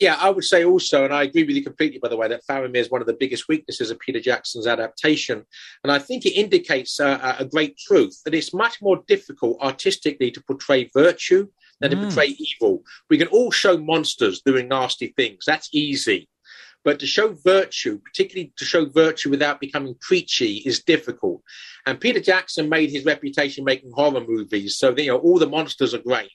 Yeah, 0.00 0.16
I 0.20 0.28
would 0.28 0.44
say 0.44 0.64
also, 0.64 1.04
and 1.04 1.14
I 1.14 1.22
agree 1.22 1.44
with 1.44 1.54
you 1.54 1.62
completely, 1.62 2.00
by 2.00 2.08
the 2.08 2.16
way, 2.16 2.26
that 2.26 2.42
Faramir 2.50 2.76
is 2.76 2.90
one 2.90 3.00
of 3.00 3.06
the 3.06 3.16
biggest 3.18 3.48
weaknesses 3.48 3.90
of 3.90 4.00
Peter 4.00 4.18
Jackson's 4.18 4.66
adaptation. 4.66 5.44
And 5.84 5.92
I 5.92 6.00
think 6.00 6.26
it 6.26 6.32
indicates 6.32 6.98
uh, 6.98 7.36
a 7.38 7.44
great 7.44 7.78
truth 7.78 8.20
that 8.24 8.34
it's 8.34 8.52
much 8.52 8.82
more 8.82 9.02
difficult 9.06 9.60
artistically 9.62 10.32
to 10.32 10.42
portray 10.42 10.90
virtue 10.92 11.46
than 11.80 11.92
mm. 11.92 11.94
to 11.94 12.06
portray 12.06 12.36
evil. 12.38 12.82
We 13.08 13.18
can 13.18 13.28
all 13.28 13.52
show 13.52 13.76
monsters 13.78 14.42
doing 14.44 14.66
nasty 14.68 15.14
things, 15.16 15.44
that's 15.46 15.68
easy. 15.72 16.28
But 16.84 16.98
to 16.98 17.06
show 17.06 17.34
virtue, 17.44 17.98
particularly 17.98 18.52
to 18.56 18.64
show 18.64 18.84
virtue 18.84 19.30
without 19.30 19.58
becoming 19.58 19.96
preachy, 20.00 20.56
is 20.66 20.82
difficult. 20.82 21.40
And 21.86 21.98
Peter 21.98 22.20
Jackson 22.20 22.68
made 22.68 22.90
his 22.90 23.06
reputation 23.06 23.64
making 23.64 23.92
horror 23.94 24.20
movies, 24.20 24.76
so 24.76 24.94
you 24.94 25.06
know 25.06 25.18
all 25.18 25.38
the 25.38 25.48
monsters 25.48 25.94
are 25.94 26.02
great. 26.02 26.30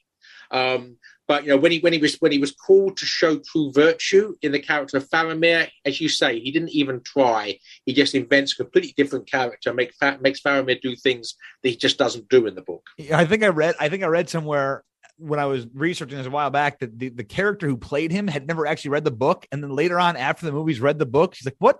Um, 0.49 0.97
but 1.29 1.43
you 1.43 1.49
know, 1.49 1.57
when 1.57 1.71
he 1.71 1.77
when 1.79 1.93
he 1.93 1.99
was 1.99 2.15
when 2.15 2.31
he 2.31 2.39
was 2.39 2.51
called 2.51 2.97
to 2.97 3.05
show 3.05 3.37
true 3.37 3.71
virtue 3.71 4.35
in 4.41 4.51
the 4.51 4.59
character 4.59 4.97
of 4.97 5.07
Faramir, 5.07 5.69
as 5.85 6.01
you 6.01 6.09
say, 6.09 6.39
he 6.39 6.51
didn't 6.51 6.71
even 6.71 7.01
try. 7.01 7.59
He 7.85 7.93
just 7.93 8.15
invents 8.15 8.53
a 8.53 8.63
completely 8.63 8.95
different 8.97 9.29
character, 9.29 9.71
make 9.71 9.93
makes 10.21 10.41
Faramir 10.41 10.81
do 10.81 10.95
things 10.95 11.35
that 11.61 11.69
he 11.69 11.75
just 11.75 11.99
doesn't 11.99 12.29
do 12.29 12.47
in 12.47 12.55
the 12.55 12.63
book. 12.63 12.81
I 13.13 13.25
think 13.25 13.43
I 13.43 13.49
read 13.49 13.75
I 13.79 13.89
think 13.89 14.01
I 14.01 14.07
read 14.07 14.27
somewhere 14.27 14.83
when 15.17 15.39
I 15.39 15.45
was 15.45 15.67
researching 15.71 16.17
this 16.17 16.25
a 16.25 16.31
while 16.31 16.49
back 16.49 16.79
that 16.79 16.97
the, 16.97 17.09
the 17.09 17.23
character 17.23 17.67
who 17.67 17.77
played 17.77 18.11
him 18.11 18.27
had 18.27 18.47
never 18.47 18.65
actually 18.65 18.91
read 18.91 19.03
the 19.03 19.11
book, 19.11 19.45
and 19.51 19.61
then 19.61 19.69
later 19.69 19.99
on, 19.99 20.17
after 20.17 20.47
the 20.47 20.51
movies 20.51 20.81
read 20.81 20.97
the 20.97 21.05
book, 21.05 21.35
he's 21.35 21.45
like, 21.45 21.57
"What? 21.59 21.79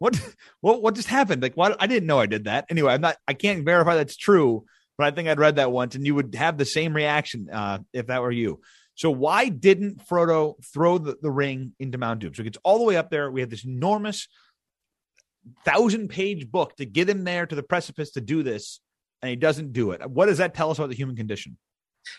What? 0.00 0.20
What? 0.60 0.82
What 0.82 0.96
just 0.96 1.08
happened? 1.08 1.40
Like, 1.40 1.54
why? 1.54 1.74
I 1.80 1.86
didn't 1.86 2.06
know 2.06 2.20
I 2.20 2.26
did 2.26 2.44
that." 2.44 2.66
Anyway, 2.68 2.92
I'm 2.92 3.00
not. 3.00 3.16
I 3.26 3.32
can't 3.32 3.64
verify 3.64 3.94
that's 3.94 4.18
true, 4.18 4.66
but 4.98 5.06
I 5.06 5.12
think 5.12 5.30
I'd 5.30 5.40
read 5.40 5.56
that 5.56 5.72
once, 5.72 5.94
and 5.94 6.04
you 6.04 6.14
would 6.14 6.34
have 6.34 6.58
the 6.58 6.66
same 6.66 6.94
reaction 6.94 7.48
uh, 7.50 7.78
if 7.94 8.08
that 8.08 8.20
were 8.20 8.30
you. 8.30 8.60
So 9.02 9.10
why 9.10 9.48
didn't 9.48 10.06
Frodo 10.06 10.64
throw 10.72 10.96
the, 10.96 11.16
the 11.20 11.28
ring 11.28 11.72
into 11.80 11.98
Mount 11.98 12.20
Doom? 12.20 12.36
So 12.36 12.42
it 12.42 12.44
gets 12.44 12.58
all 12.62 12.78
the 12.78 12.84
way 12.84 12.96
up 12.96 13.10
there. 13.10 13.32
We 13.32 13.40
have 13.40 13.50
this 13.50 13.64
enormous 13.64 14.28
thousand 15.64 16.06
page 16.06 16.48
book 16.48 16.76
to 16.76 16.84
get 16.84 17.08
him 17.08 17.24
there 17.24 17.44
to 17.44 17.56
the 17.56 17.64
precipice 17.64 18.12
to 18.12 18.20
do 18.20 18.44
this, 18.44 18.78
and 19.20 19.28
he 19.28 19.34
doesn't 19.34 19.72
do 19.72 19.90
it. 19.90 20.08
What 20.08 20.26
does 20.26 20.38
that 20.38 20.54
tell 20.54 20.70
us 20.70 20.78
about 20.78 20.90
the 20.90 20.94
human 20.94 21.16
condition? 21.16 21.58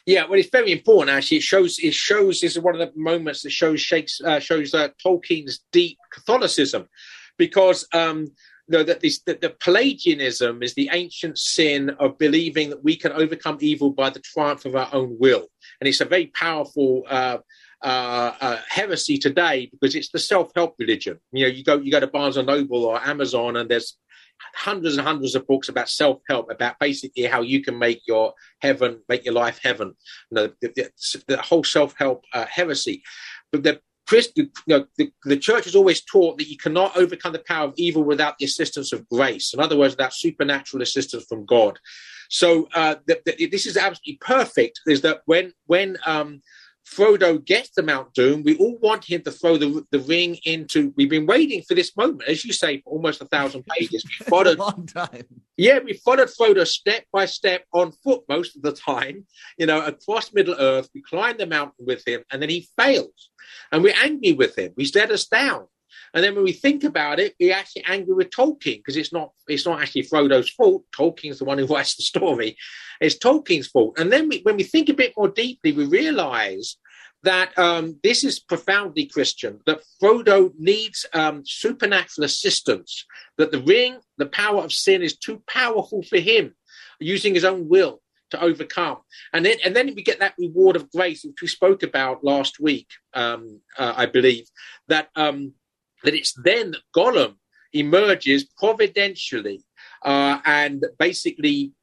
Yeah, 0.05 0.25
well, 0.25 0.37
it's 0.37 0.49
very 0.49 0.73
important. 0.73 1.15
Actually, 1.15 1.37
it 1.37 1.43
shows. 1.43 1.79
It 1.79 1.93
shows. 1.93 2.41
This 2.41 2.57
is 2.57 2.61
one 2.61 2.75
of 2.75 2.81
the 2.81 2.91
moments 2.99 3.43
that 3.43 3.51
shows 3.51 3.79
Shakespeare, 3.79 4.27
uh, 4.27 4.39
shows 4.39 4.73
uh, 4.73 4.89
Tolkien's 5.01 5.61
deep 5.71 5.97
Catholicism, 6.11 6.89
because 7.37 7.87
um, 7.93 8.27
no, 8.67 8.83
that 8.83 9.01
this 9.01 9.21
that 9.23 9.41
the 9.41 9.49
Pelagianism 9.49 10.63
is 10.63 10.73
the 10.73 10.89
ancient 10.91 11.37
sin 11.37 11.89
of 11.99 12.17
believing 12.17 12.69
that 12.69 12.83
we 12.83 12.95
can 12.95 13.11
overcome 13.11 13.57
evil 13.59 13.91
by 13.91 14.09
the 14.09 14.19
triumph 14.19 14.65
of 14.65 14.75
our 14.75 14.89
own 14.93 15.17
will, 15.19 15.47
and 15.79 15.87
it's 15.87 16.01
a 16.01 16.05
very 16.05 16.27
powerful 16.27 17.03
uh, 17.09 17.37
uh, 17.81 18.33
uh, 18.39 18.61
heresy 18.69 19.17
today 19.17 19.69
because 19.71 19.95
it's 19.95 20.09
the 20.09 20.19
self-help 20.19 20.75
religion. 20.79 21.19
You 21.31 21.45
know, 21.45 21.51
you 21.51 21.63
go 21.63 21.77
you 21.77 21.91
go 21.91 21.99
to 21.99 22.07
Barnes 22.07 22.37
and 22.37 22.47
Noble 22.47 22.85
or 22.85 23.01
Amazon, 23.01 23.57
and 23.57 23.69
there's 23.69 23.97
hundreds 24.55 24.97
and 24.97 25.05
hundreds 25.05 25.35
of 25.35 25.47
books 25.47 25.69
about 25.69 25.89
self-help, 25.89 26.51
about 26.51 26.79
basically 26.79 27.23
how 27.23 27.41
you 27.41 27.61
can 27.61 27.77
make 27.77 28.01
your 28.07 28.33
heaven, 28.61 29.01
make 29.09 29.25
your 29.25 29.33
life 29.33 29.59
heaven. 29.63 29.93
You 30.31 30.35
know, 30.35 30.51
the, 30.61 30.69
the, 30.75 31.23
the 31.27 31.41
whole 31.41 31.63
self-help 31.63 32.23
uh, 32.33 32.45
heresy. 32.45 33.03
But 33.51 33.63
the 33.63 33.81
Christ, 34.13 34.31
you 34.35 34.49
know, 34.67 34.85
the, 34.97 35.11
the, 35.25 35.37
church 35.37 35.65
has 35.65 35.75
always 35.75 36.01
taught 36.01 36.37
that 36.37 36.47
you 36.47 36.57
cannot 36.57 36.95
overcome 36.95 37.33
the 37.33 37.43
power 37.47 37.67
of 37.67 37.73
evil 37.77 38.03
without 38.03 38.37
the 38.37 38.45
assistance 38.45 38.93
of 38.93 39.07
grace. 39.09 39.53
In 39.53 39.59
other 39.59 39.77
words, 39.77 39.95
without 39.95 40.13
supernatural 40.13 40.83
assistance 40.83 41.25
from 41.27 41.45
God. 41.45 41.79
So 42.29 42.67
uh, 42.75 42.95
the, 43.07 43.19
the, 43.25 43.47
this 43.47 43.65
is 43.65 43.75
absolutely 43.75 44.17
perfect. 44.21 44.81
Is 44.85 45.01
that 45.01 45.21
when 45.25 45.53
when 45.65 45.97
um, 46.05 46.41
Frodo 46.85 47.43
gets 47.43 47.69
to 47.71 47.81
Mount 47.81 48.13
Doom, 48.13 48.43
we 48.43 48.57
all 48.57 48.77
want 48.77 49.05
him 49.05 49.21
to 49.23 49.31
throw 49.31 49.57
the, 49.57 49.85
the 49.91 49.99
ring 49.99 50.37
into. 50.43 50.93
We've 50.95 51.09
been 51.09 51.25
waiting 51.25 51.61
for 51.61 51.75
this 51.75 51.95
moment, 51.95 52.23
as 52.27 52.43
you 52.43 52.53
say, 52.53 52.81
for 52.81 52.91
almost 52.91 53.21
a 53.21 53.25
thousand 53.25 53.65
pages. 53.65 54.03
We 54.19 54.25
followed, 54.25 54.57
a 54.57 54.61
long 54.61 54.85
time. 54.85 55.23
Yeah, 55.57 55.79
we 55.79 55.93
followed 55.93 56.29
Frodo 56.29 56.67
step 56.67 57.05
by 57.11 57.25
step 57.25 57.65
on 57.73 57.91
foot 58.03 58.23
most 58.27 58.55
of 58.55 58.61
the 58.61 58.73
time. 58.73 59.25
You 59.57 59.65
know, 59.65 59.85
across 59.85 60.33
Middle 60.33 60.55
Earth, 60.57 60.89
we 60.93 61.01
climbed 61.01 61.39
the 61.39 61.47
mountain 61.47 61.85
with 61.85 62.07
him, 62.07 62.23
and 62.31 62.41
then 62.41 62.49
he 62.49 62.67
fails, 62.77 63.29
and 63.71 63.83
we're 63.83 63.95
angry 64.03 64.33
with 64.33 64.57
him. 64.57 64.73
He's 64.77 64.95
let 64.95 65.11
us 65.11 65.25
down. 65.25 65.67
And 66.13 66.23
then 66.23 66.35
when 66.35 66.43
we 66.43 66.53
think 66.53 66.83
about 66.83 67.19
it, 67.19 67.35
we're 67.39 67.55
actually 67.55 67.85
angry 67.85 68.13
with 68.13 68.29
Tolkien 68.29 68.77
because 68.77 68.97
it's 68.97 69.13
not 69.13 69.31
it's 69.47 69.65
not 69.65 69.81
actually 69.81 70.03
Frodo's 70.03 70.49
fault. 70.49 70.85
Tolkien's 70.95 71.39
the 71.39 71.45
one 71.45 71.57
who 71.57 71.65
writes 71.73 71.95
the 71.95 72.03
story. 72.03 72.57
It's 73.01 73.17
Tolkien's 73.17 73.67
fault. 73.67 73.97
And 73.99 74.11
then 74.11 74.29
we, 74.29 74.41
when 74.41 74.57
we 74.57 74.63
think 74.63 74.89
a 74.89 74.93
bit 74.93 75.13
more 75.17 75.29
deeply, 75.29 75.71
we 75.71 75.85
realize 75.85 76.77
that 77.23 77.57
um, 77.57 77.97
this 78.03 78.23
is 78.23 78.39
profoundly 78.39 79.05
Christian, 79.05 79.59
that 79.65 79.81
Frodo 80.01 80.51
needs 80.57 81.05
um, 81.13 81.43
supernatural 81.45 82.25
assistance, 82.25 83.05
that 83.37 83.51
the 83.51 83.61
ring, 83.61 83.97
the 84.17 84.25
power 84.25 84.61
of 84.61 84.73
sin 84.73 85.01
is 85.01 85.17
too 85.17 85.41
powerful 85.47 86.03
for 86.03 86.19
him, 86.19 86.53
using 86.99 87.33
his 87.33 87.45
own 87.45 87.69
will 87.69 88.01
to 88.31 88.41
overcome. 88.41 88.97
And 89.31 89.45
then, 89.45 89.57
and 89.63 89.75
then 89.75 89.93
we 89.95 90.03
get 90.03 90.19
that 90.19 90.33
reward 90.37 90.75
of 90.75 90.91
grace, 90.91 91.23
which 91.23 91.41
we 91.41 91.47
spoke 91.47 91.81
about 91.81 92.23
last 92.23 92.59
week, 92.59 92.87
um, 93.13 93.61
uh, 93.77 93.93
I 93.95 94.05
believe, 94.05 94.45
that 94.89 95.07
um, 95.15 95.53
that 96.03 96.13
it's 96.13 96.33
then 96.43 96.71
that 96.71 96.81
Gollum 96.95 97.35
emerges 97.73 98.45
providentially 98.57 99.63
uh, 100.03 100.39
and 100.45 100.85
basically 100.99 101.73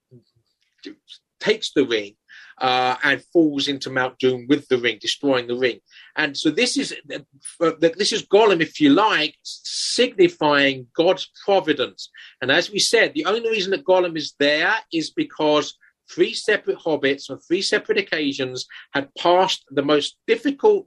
takes 1.40 1.72
the 1.72 1.86
ring 1.86 2.14
uh, 2.60 2.96
and 3.02 3.24
falls 3.32 3.68
into 3.68 3.90
Mount 3.90 4.18
Doom 4.18 4.46
with 4.48 4.68
the 4.68 4.78
ring, 4.78 4.98
destroying 5.00 5.46
the 5.46 5.56
ring. 5.56 5.80
And 6.16 6.36
so 6.36 6.50
this 6.50 6.76
is 6.76 6.94
uh, 7.10 7.72
this 7.80 8.12
is 8.12 8.26
Gollum, 8.26 8.60
if 8.60 8.80
you 8.80 8.90
like, 8.90 9.36
signifying 9.42 10.86
God's 10.94 11.30
providence. 11.44 12.10
And 12.42 12.50
as 12.50 12.70
we 12.70 12.78
said, 12.78 13.14
the 13.14 13.24
only 13.24 13.48
reason 13.48 13.70
that 13.72 13.84
Gollum 13.84 14.16
is 14.16 14.34
there 14.38 14.74
is 14.92 15.10
because 15.10 15.76
three 16.10 16.34
separate 16.34 16.78
hobbits 16.78 17.30
on 17.30 17.38
three 17.38 17.62
separate 17.62 17.98
occasions 17.98 18.66
had 18.92 19.08
passed 19.16 19.64
the 19.70 19.82
most 19.82 20.16
difficult 20.26 20.86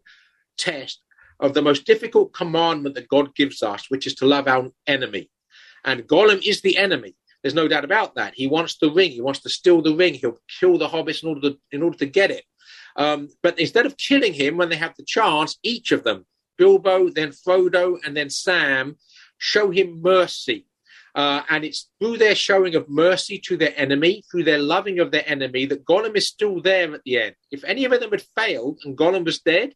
test 0.57 1.01
of 1.39 1.53
the 1.53 1.61
most 1.61 1.85
difficult 1.85 2.33
commandment 2.33 2.95
that 2.95 3.07
God 3.07 3.35
gives 3.35 3.61
us, 3.63 3.89
which 3.89 4.07
is 4.07 4.15
to 4.15 4.25
love 4.25 4.47
our 4.47 4.69
enemy. 4.87 5.29
And 5.83 6.07
Gollum 6.07 6.41
is 6.45 6.61
the 6.61 6.77
enemy. 6.77 7.15
There's 7.41 7.53
no 7.53 7.67
doubt 7.67 7.83
about 7.83 8.15
that. 8.15 8.33
He 8.35 8.47
wants 8.47 8.77
the 8.77 8.89
ring. 8.89 9.11
He 9.11 9.21
wants 9.21 9.41
to 9.41 9.49
steal 9.49 9.81
the 9.81 9.95
ring. 9.95 10.13
He'll 10.13 10.39
kill 10.59 10.77
the 10.77 10.87
hobbits 10.87 11.23
in 11.23 11.29
order 11.29 11.41
to, 11.41 11.57
in 11.71 11.83
order 11.83 11.97
to 11.97 12.05
get 12.05 12.31
it. 12.31 12.45
Um, 12.95 13.29
but 13.41 13.59
instead 13.59 13.85
of 13.85 13.97
killing 13.97 14.33
him 14.33 14.57
when 14.57 14.69
they 14.69 14.77
have 14.77 14.95
the 14.95 15.03
chance, 15.03 15.57
each 15.63 15.91
of 15.91 16.03
them, 16.03 16.25
Bilbo, 16.57 17.09
then 17.09 17.31
Frodo, 17.31 17.97
and 18.05 18.15
then 18.15 18.29
Sam, 18.29 18.97
show 19.37 19.71
him 19.71 20.01
mercy. 20.01 20.67
Uh, 21.15 21.41
and 21.49 21.63
it's 21.63 21.89
through 21.99 22.17
their 22.17 22.33
showing 22.33 22.75
of 22.75 22.89
mercy 22.89 23.39
to 23.45 23.57
their 23.57 23.73
enemy, 23.75 24.23
through 24.31 24.43
their 24.43 24.59
loving 24.59 24.99
of 24.99 25.11
their 25.11 25.27
enemy, 25.27 25.65
that 25.65 25.85
Gollum 25.85 26.15
is 26.15 26.27
still 26.27 26.61
there 26.61 26.93
at 26.93 27.03
the 27.03 27.19
end. 27.19 27.35
If 27.51 27.63
any 27.65 27.85
of 27.85 27.91
them 27.91 28.11
had 28.11 28.23
failed 28.35 28.79
and 28.83 28.97
Gollum 28.97 29.25
was 29.25 29.39
dead, 29.39 29.73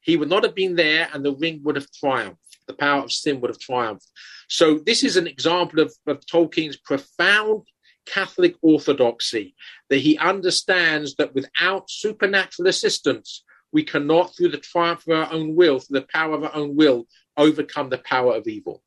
he 0.00 0.16
would 0.16 0.28
not 0.28 0.44
have 0.44 0.54
been 0.54 0.76
there 0.76 1.08
and 1.12 1.24
the 1.24 1.34
ring 1.34 1.60
would 1.64 1.76
have 1.76 1.90
triumphed. 1.92 2.38
The 2.66 2.74
power 2.74 3.02
of 3.02 3.12
sin 3.12 3.40
would 3.40 3.50
have 3.50 3.58
triumphed. 3.58 4.06
So, 4.48 4.78
this 4.78 5.02
is 5.02 5.16
an 5.16 5.26
example 5.26 5.80
of, 5.80 5.94
of 6.06 6.24
Tolkien's 6.26 6.76
profound 6.76 7.62
Catholic 8.08 8.56
orthodoxy 8.62 9.54
that 9.90 9.98
he 9.98 10.18
understands 10.18 11.14
that 11.16 11.34
without 11.34 11.90
supernatural 11.90 12.68
assistance, 12.68 13.44
we 13.72 13.82
cannot, 13.82 14.34
through 14.34 14.48
the 14.48 14.58
triumph 14.58 15.06
of 15.06 15.14
our 15.14 15.32
own 15.32 15.54
will, 15.54 15.78
through 15.78 16.00
the 16.00 16.06
power 16.12 16.34
of 16.34 16.44
our 16.44 16.54
own 16.54 16.74
will, 16.74 17.06
overcome 17.36 17.90
the 17.90 17.98
power 17.98 18.34
of 18.34 18.46
evil. 18.46 18.82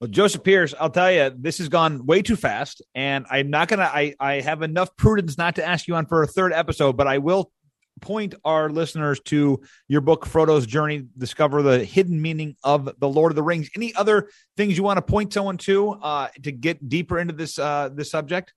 Well, 0.00 0.08
Joseph 0.08 0.42
Pearce, 0.42 0.72
I'll 0.80 0.90
tell 0.90 1.12
you, 1.12 1.30
this 1.36 1.58
has 1.58 1.68
gone 1.68 2.06
way 2.06 2.22
too 2.22 2.36
fast, 2.36 2.80
and 2.94 3.26
I'm 3.30 3.50
not 3.50 3.68
gonna. 3.68 3.90
I 3.92 4.14
I 4.18 4.40
have 4.40 4.62
enough 4.62 4.96
prudence 4.96 5.36
not 5.36 5.56
to 5.56 5.66
ask 5.66 5.86
you 5.88 5.94
on 5.94 6.06
for 6.06 6.22
a 6.22 6.26
third 6.26 6.54
episode, 6.54 6.96
but 6.96 7.06
I 7.06 7.18
will 7.18 7.52
point 8.00 8.34
our 8.44 8.70
listeners 8.70 9.20
to 9.26 9.60
your 9.88 10.00
book, 10.00 10.26
Frodo's 10.26 10.66
Journey, 10.66 11.06
discover 11.18 11.62
the 11.62 11.84
hidden 11.84 12.20
meaning 12.20 12.56
of 12.64 12.90
the 12.98 13.08
Lord 13.08 13.32
of 13.32 13.36
the 13.36 13.42
Rings. 13.42 13.70
Any 13.76 13.94
other 13.94 14.28
things 14.56 14.76
you 14.76 14.82
want 14.82 14.98
to 14.98 15.02
point 15.02 15.32
someone 15.32 15.56
to 15.58 15.90
uh, 15.90 16.28
to 16.42 16.52
get 16.52 16.88
deeper 16.88 17.18
into 17.18 17.34
this 17.34 17.58
uh, 17.58 17.90
this 17.92 18.10
subject? 18.10 18.52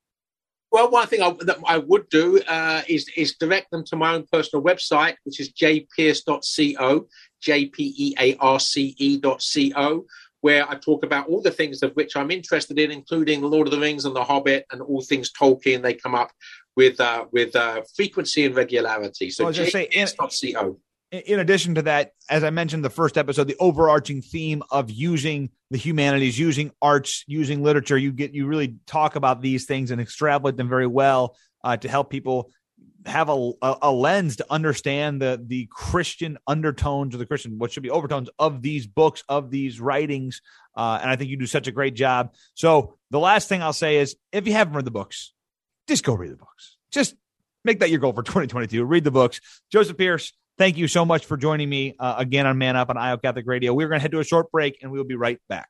Well, 0.71 0.89
one 0.89 1.05
thing 1.05 1.21
I, 1.21 1.35
that 1.41 1.59
I 1.67 1.77
would 1.77 2.09
do 2.09 2.41
uh, 2.47 2.81
is 2.87 3.07
is 3.15 3.35
direct 3.35 3.69
them 3.69 3.83
to 3.85 3.95
my 3.95 4.15
own 4.15 4.25
personal 4.31 4.63
website, 4.63 5.15
which 5.23 5.39
is 5.39 5.53
jpearce.co, 5.53 7.07
j 7.41 7.65
p 7.67 7.93
e 7.95 8.15
a 8.19 8.35
r 8.37 8.59
c 8.59 8.95
e 8.97 9.19
dot 9.19 9.43
c 9.43 9.71
o, 9.75 10.05
where 10.41 10.67
I 10.67 10.75
talk 10.75 11.05
about 11.05 11.27
all 11.27 11.41
the 11.41 11.51
things 11.51 11.83
of 11.83 11.91
which 11.93 12.17
I'm 12.17 12.31
interested 12.31 12.77
in, 12.77 12.91
including 12.91 13.39
The 13.39 13.47
Lord 13.47 13.67
of 13.67 13.71
the 13.71 13.79
Rings 13.79 14.05
and 14.05 14.15
The 14.15 14.23
Hobbit 14.23 14.65
and 14.71 14.81
all 14.81 15.01
things 15.01 15.31
Tolkien. 15.31 15.81
They 15.81 15.93
come 15.93 16.15
up 16.15 16.31
with 16.75 16.99
uh, 16.99 17.25
with 17.31 17.55
uh, 17.55 17.81
frequency 17.95 18.45
and 18.45 18.55
regularity. 18.55 19.29
So, 19.29 19.45
well, 19.45 19.53
say, 19.53 19.87
in, 19.91 20.07
in 21.19 21.39
addition 21.39 21.75
to 21.75 21.83
that, 21.83 22.11
as 22.29 22.43
I 22.43 22.49
mentioned 22.49 22.83
the 22.83 22.89
first 22.89 23.17
episode, 23.17 23.47
the 23.47 23.55
overarching 23.59 24.21
theme 24.21 24.63
of 24.71 24.89
using 24.89 25.51
the 25.69 25.77
humanities, 25.77 26.37
using 26.39 26.71
arts, 26.81 27.23
using 27.27 27.63
literature, 27.63 27.97
you 27.97 28.11
get 28.11 28.33
you 28.33 28.47
really 28.47 28.77
talk 28.87 29.15
about 29.15 29.41
these 29.41 29.65
things 29.65 29.91
and 29.91 30.01
extrapolate 30.01 30.57
them 30.57 30.69
very 30.69 30.87
well 30.87 31.35
uh, 31.63 31.77
to 31.77 31.87
help 31.87 32.09
people 32.09 32.51
have 33.05 33.29
a, 33.29 33.51
a, 33.61 33.77
a, 33.83 33.91
lens 33.91 34.37
to 34.37 34.45
understand 34.49 35.21
the 35.21 35.41
the 35.45 35.67
Christian 35.69 36.37
undertones 36.47 37.13
or 37.13 37.17
the 37.17 37.25
Christian 37.25 37.59
what 37.59 37.71
should 37.71 37.83
be 37.83 37.89
overtones 37.89 38.29
of 38.39 38.61
these 38.61 38.87
books 38.87 39.23
of 39.29 39.51
these 39.51 39.79
writings. 39.79 40.41
Uh, 40.75 40.99
and 41.01 41.11
I 41.11 41.15
think 41.15 41.29
you 41.29 41.37
do 41.37 41.45
such 41.45 41.67
a 41.67 41.71
great 41.71 41.93
job. 41.93 42.33
So 42.55 42.95
the 43.11 43.19
last 43.19 43.49
thing 43.49 43.61
I'll 43.61 43.73
say 43.73 43.97
is, 43.97 44.15
if 44.31 44.47
you 44.47 44.53
haven't 44.53 44.73
read 44.73 44.85
the 44.85 44.91
books, 44.91 45.33
just 45.87 46.03
go 46.03 46.13
read 46.13 46.31
the 46.31 46.37
books. 46.37 46.77
Just 46.91 47.15
make 47.63 47.79
that 47.79 47.89
your 47.89 47.99
goal 47.99 48.13
for 48.13 48.23
2022. 48.23 48.83
Read 48.83 49.03
the 49.03 49.11
books. 49.11 49.41
Joseph 49.71 49.97
Pearce, 49.97 50.33
thank 50.57 50.77
you 50.77 50.87
so 50.87 51.05
much 51.05 51.25
for 51.25 51.37
joining 51.37 51.69
me 51.69 51.95
uh, 51.99 52.15
again 52.17 52.45
on 52.45 52.57
Man 52.57 52.75
Up 52.75 52.89
on 52.89 52.97
Iowa 52.97 53.17
Catholic 53.17 53.45
Radio. 53.47 53.73
We're 53.73 53.87
going 53.87 53.99
to 53.99 54.01
head 54.01 54.11
to 54.11 54.19
a 54.19 54.23
short 54.23 54.51
break 54.51 54.79
and 54.81 54.91
we'll 54.91 55.03
be 55.03 55.15
right 55.15 55.39
back. 55.49 55.69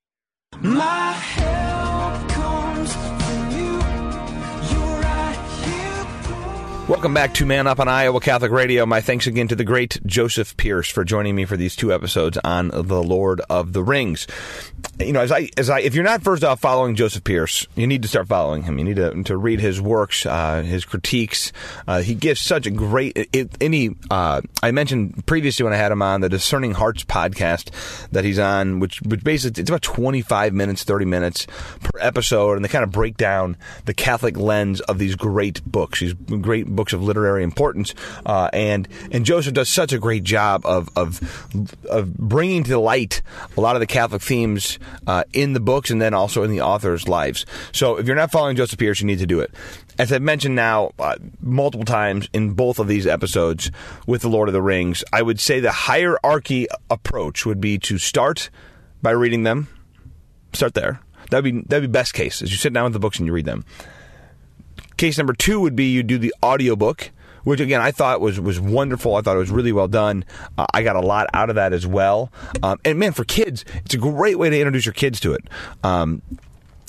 My 0.59 1.11
help 1.13 2.29
comes 2.29 2.93
from 2.93 3.51
you. 3.57 3.79
Right 4.99 5.39
Welcome 6.87 7.13
back 7.13 7.33
to 7.35 7.45
Man 7.45 7.67
Up 7.67 7.79
on 7.79 7.87
Iowa 7.87 8.19
Catholic 8.19 8.51
Radio. 8.51 8.85
My 8.85 9.01
thanks 9.01 9.27
again 9.27 9.47
to 9.47 9.55
the 9.55 9.63
great 9.63 9.99
Joseph 10.05 10.57
Pearce 10.57 10.89
for 10.89 11.03
joining 11.05 11.35
me 11.35 11.45
for 11.45 11.55
these 11.57 11.75
two 11.75 11.93
episodes 11.93 12.37
on 12.43 12.69
The 12.73 13.01
Lord 13.01 13.41
of 13.49 13.73
the 13.73 13.81
Rings. 13.81 14.27
You 14.99 15.13
know, 15.13 15.21
as 15.21 15.31
I 15.31 15.49
as 15.57 15.69
I 15.69 15.79
if 15.79 15.95
you're 15.95 16.03
not 16.03 16.21
first 16.21 16.43
off 16.43 16.59
following 16.59 16.95
Joseph 16.95 17.23
Pearce, 17.23 17.65
you 17.75 17.87
need 17.87 18.03
to 18.03 18.07
start 18.07 18.27
following 18.27 18.63
him. 18.63 18.77
You 18.77 18.83
need 18.83 18.97
to, 18.97 19.23
to 19.23 19.37
read 19.37 19.59
his 19.59 19.81
works, 19.81 20.25
uh, 20.25 20.61
his 20.61 20.85
critiques. 20.85 21.51
Uh, 21.87 22.01
he 22.01 22.13
gives 22.13 22.39
such 22.39 22.67
a 22.67 22.71
great. 22.71 23.13
It, 23.33 23.55
any 23.59 23.95
uh, 24.11 24.41
I 24.61 24.71
mentioned 24.71 25.25
previously 25.25 25.63
when 25.63 25.73
I 25.73 25.77
had 25.77 25.91
him 25.91 26.01
on 26.01 26.21
the 26.21 26.29
Discerning 26.29 26.73
Hearts 26.73 27.03
podcast 27.03 27.71
that 28.11 28.23
he's 28.23 28.37
on, 28.37 28.79
which 28.79 29.01
which 29.01 29.23
basically 29.23 29.61
it's 29.61 29.69
about 29.69 29.81
25 29.81 30.53
minutes, 30.53 30.83
30 30.83 31.05
minutes 31.05 31.47
per 31.81 31.99
episode, 31.99 32.55
and 32.55 32.63
they 32.63 32.69
kind 32.69 32.83
of 32.83 32.91
break 32.91 33.17
down 33.17 33.57
the 33.85 33.93
Catholic 33.93 34.37
lens 34.37 34.81
of 34.81 34.99
these 34.99 35.15
great 35.15 35.63
books, 35.65 35.99
these 35.99 36.13
great 36.13 36.67
books 36.67 36.93
of 36.93 37.01
literary 37.01 37.43
importance. 37.43 37.95
Uh, 38.25 38.49
and 38.53 38.87
and 39.11 39.25
Joseph 39.25 39.53
does 39.53 39.69
such 39.69 39.93
a 39.93 39.99
great 39.99 40.23
job 40.23 40.65
of 40.65 40.89
of 40.95 41.19
of 41.89 42.15
bringing 42.17 42.63
to 42.65 42.79
light 42.79 43.21
a 43.57 43.61
lot 43.61 43.75
of 43.75 43.79
the 43.79 43.87
Catholic 43.87 44.21
themes 44.21 44.70
uh, 45.07 45.23
in 45.33 45.53
the 45.53 45.59
books 45.59 45.89
and 45.89 46.01
then 46.01 46.13
also 46.13 46.43
in 46.43 46.51
the 46.51 46.61
authors' 46.61 47.07
lives. 47.07 47.45
So 47.71 47.97
if 47.97 48.07
you're 48.07 48.15
not 48.15 48.31
following 48.31 48.55
Joseph 48.55 48.79
Pearce, 48.79 49.01
you 49.01 49.07
need 49.07 49.19
to 49.19 49.25
do 49.25 49.39
it. 49.39 49.51
As 49.97 50.11
I've 50.11 50.21
mentioned 50.21 50.55
now 50.55 50.91
uh, 50.99 51.15
multiple 51.41 51.85
times 51.85 52.29
in 52.33 52.51
both 52.53 52.79
of 52.79 52.87
these 52.87 53.07
episodes 53.07 53.71
with 54.07 54.21
the 54.21 54.29
Lord 54.29 54.49
of 54.49 54.53
the 54.53 54.61
Rings, 54.61 55.03
I 55.11 55.21
would 55.21 55.39
say 55.39 55.59
the 55.59 55.71
hierarchy 55.71 56.67
approach 56.89 57.45
would 57.45 57.61
be 57.61 57.77
to 57.79 57.97
start 57.97 58.49
by 59.01 59.11
reading 59.11 59.43
them. 59.43 59.67
Start 60.53 60.73
there. 60.73 60.99
That'd 61.29 61.45
be 61.45 61.61
that'd 61.67 61.89
be 61.89 61.91
best 61.91 62.13
case. 62.13 62.41
Is 62.41 62.51
you 62.51 62.57
sit 62.57 62.73
down 62.73 62.85
with 62.85 62.93
the 62.93 62.99
books 62.99 63.17
and 63.17 63.25
you 63.25 63.33
read 63.33 63.45
them. 63.45 63.63
Case 64.97 65.17
number 65.17 65.33
two 65.33 65.59
would 65.61 65.75
be 65.75 65.91
you 65.91 66.03
do 66.03 66.17
the 66.17 66.33
audiobook 66.43 67.11
which 67.43 67.59
again 67.59 67.81
I 67.81 67.91
thought 67.91 68.21
was 68.21 68.39
was 68.39 68.59
wonderful. 68.59 69.15
I 69.15 69.21
thought 69.21 69.35
it 69.35 69.39
was 69.39 69.51
really 69.51 69.71
well 69.71 69.87
done. 69.87 70.25
Uh, 70.57 70.65
I 70.73 70.83
got 70.83 70.95
a 70.95 71.01
lot 71.01 71.27
out 71.33 71.49
of 71.49 71.55
that 71.55 71.73
as 71.73 71.85
well. 71.87 72.31
Um, 72.63 72.79
and 72.85 72.99
man, 72.99 73.13
for 73.13 73.23
kids, 73.23 73.65
it's 73.85 73.93
a 73.93 73.97
great 73.97 74.37
way 74.37 74.49
to 74.49 74.57
introduce 74.57 74.85
your 74.85 74.93
kids 74.93 75.19
to 75.21 75.33
it. 75.33 75.43
Um, 75.83 76.21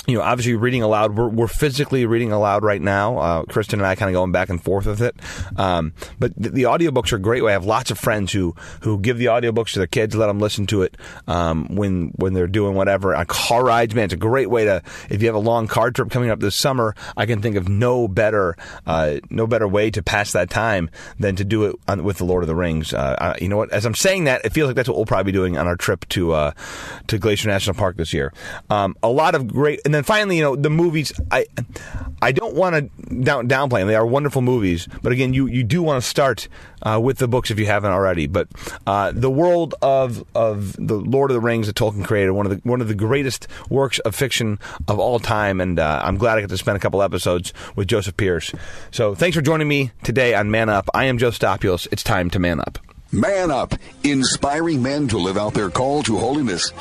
you 0.07 0.19
know, 0.19 0.23
obviously 0.25 0.55
reading 0.55 0.83
aloud. 0.83 1.17
We're, 1.17 1.29
we're 1.29 1.47
physically 1.47 2.07
reading 2.07 2.33
aloud 2.33 2.65
right 2.65 2.83
now. 2.83 3.19
Uh, 3.19 3.43
Kristen 3.45 3.79
and 3.79 3.87
I 3.87 3.95
kind 3.95 4.11
of 4.11 4.15
going 4.15 4.33
back 4.33 4.49
and 4.49 4.63
forth 4.63 4.87
with 4.87 5.01
it. 5.01 5.15
Um, 5.57 5.93
but 6.19 6.33
the, 6.37 6.51
the, 6.51 6.63
audiobooks 6.65 7.13
are 7.13 7.17
a 7.17 7.21
great 7.21 7.45
way. 7.45 7.53
I 7.53 7.55
have 7.55 7.67
lots 7.67 7.91
of 7.91 7.99
friends 7.99 8.33
who 8.33 8.55
who 8.81 8.99
give 8.99 9.19
the 9.19 9.27
audiobooks 9.27 9.73
to 9.75 9.79
their 9.79 9.87
kids, 9.87 10.17
let 10.17 10.27
them 10.27 10.41
listen 10.41 10.67
to 10.69 10.83
it 10.83 10.97
um, 11.29 11.67
when 11.77 12.09
when 12.17 12.33
they're 12.33 12.49
doing 12.49 12.75
whatever. 12.75 13.15
On 13.15 13.27
car 13.27 13.65
rides, 13.65 13.95
man, 13.95 14.05
it's 14.05 14.15
a 14.15 14.17
great 14.17 14.51
way 14.51 14.65
to. 14.65 14.83
If 15.09 15.23
you 15.23 15.29
have 15.29 15.37
a 15.37 15.41
long 15.41 15.69
car 15.69 15.91
trip 15.93 16.11
coming 16.11 16.31
up 16.31 16.41
this 16.41 16.57
summer, 16.57 16.97
I 17.17 17.27
can 17.27 17.41
think 17.41 17.55
of 17.57 17.69
no 17.69 18.09
better 18.09 18.57
uh, 18.87 19.21
no 19.31 19.47
better 19.47 19.69
way 19.69 19.91
to 19.93 20.03
pass 20.03 20.33
that 20.33 20.51
time 20.51 20.91
than 21.21 21.37
to 21.37 21.45
do 21.45 21.65
it 21.65 21.77
on, 21.87 22.03
with 22.03 22.19
the 22.19 22.25
Lord 22.25 22.43
of 22.43 22.49
the 22.49 22.57
Rings. 22.57 22.93
Uh, 22.93 23.17
I, 23.21 23.39
you 23.41 23.49
know 23.49 23.59
what? 23.59 23.71
As 23.71 23.87
I'm 23.87 23.95
saying 23.95 24.25
that, 24.25 24.45
it 24.45 24.53
feels 24.53 24.67
like 24.67 24.77
that's 24.77 24.89
what 24.89 24.97
we'll 24.97 25.07
probably 25.07 25.31
be 25.31 25.37
doing 25.37 25.57
on 25.57 25.69
our 25.69 25.77
trip 25.77 26.09
to 26.11 26.33
uh, 26.33 26.53
to 27.07 27.19
Glacier 27.19 27.49
National 27.49 27.75
Park 27.75 27.97
this 27.97 28.13
year. 28.13 28.33
Um, 28.69 28.97
a 29.03 29.09
lot 29.09 29.37
of 29.37 29.47
great 29.47 29.81
and 29.93 29.97
then 29.97 30.05
finally, 30.05 30.39
you 30.39 30.43
know, 30.43 30.57
the 30.57 30.71
movies. 30.71 31.13
I 31.31 31.45
I 32.23 32.33
don't 32.33 32.55
want 32.55 32.77
to 32.77 33.15
down, 33.15 33.47
downplay 33.47 33.81
them. 33.81 33.89
They 33.89 33.95
are 33.95 34.07
wonderful 34.07 34.41
movies, 34.41 34.89
but 35.03 35.13
again, 35.13 35.35
you 35.35 35.47
you 35.49 35.63
do 35.63 35.83
want 35.83 36.03
to 36.03 36.09
start 36.09 36.49
uh, 36.81 36.99
with 36.99 37.19
the 37.19 37.29
books 37.29 37.51
if 37.51 37.59
you 37.59 37.67
haven't 37.67 37.91
already. 37.91 38.27
But 38.27 38.49
uh, 38.87 39.13
the 39.15 39.31
world 39.31 39.75
of 39.83 40.25
of 40.35 40.75
the 40.79 40.95
Lord 40.95 41.31
of 41.31 41.35
the 41.35 41.43
Rings 41.43 41.67
that 41.67 41.77
Tolkien 41.77 42.07
created, 42.07 42.31
one 42.31 42.47
of 42.47 42.53
the 42.53 42.67
one 42.67 42.81
of 42.81 42.89
the 42.89 42.95
greatest 42.95 43.49
works 43.69 43.99
of 43.99 44.15
fiction 44.15 44.59
of 44.89 44.99
all 44.99 45.19
time, 45.19 45.61
and 45.61 45.79
uh, 45.79 46.01
I'm 46.03 46.17
glad 46.17 46.39
I 46.39 46.41
got 46.41 46.49
to 46.49 46.57
spend 46.57 46.79
a 46.79 46.81
couple 46.81 47.03
episodes 47.03 47.53
with 47.77 47.87
Joseph 47.87 48.17
Pearce. 48.17 48.51
So 48.93 49.15
thanks 49.15 49.37
for 49.37 49.43
joining 49.43 49.69
me 49.69 49.91
today 50.05 50.35
on 50.35 50.51
Man 50.51 50.71
Up. 50.71 50.89
I 50.95 51.05
am 51.05 51.19
Joe 51.19 51.33
Stopulus. 51.33 51.87
It's 51.93 52.03
time 52.03 52.31
to 52.31 52.39
man 52.39 52.61
up. 52.61 52.79
Man 53.13 53.51
up, 53.51 53.75
inspiring 54.05 54.83
men 54.83 55.07
to 55.09 55.19
live 55.19 55.37
out 55.37 55.53
their 55.53 55.69
call 55.69 56.03
to 56.05 56.17
holiness. 56.17 56.73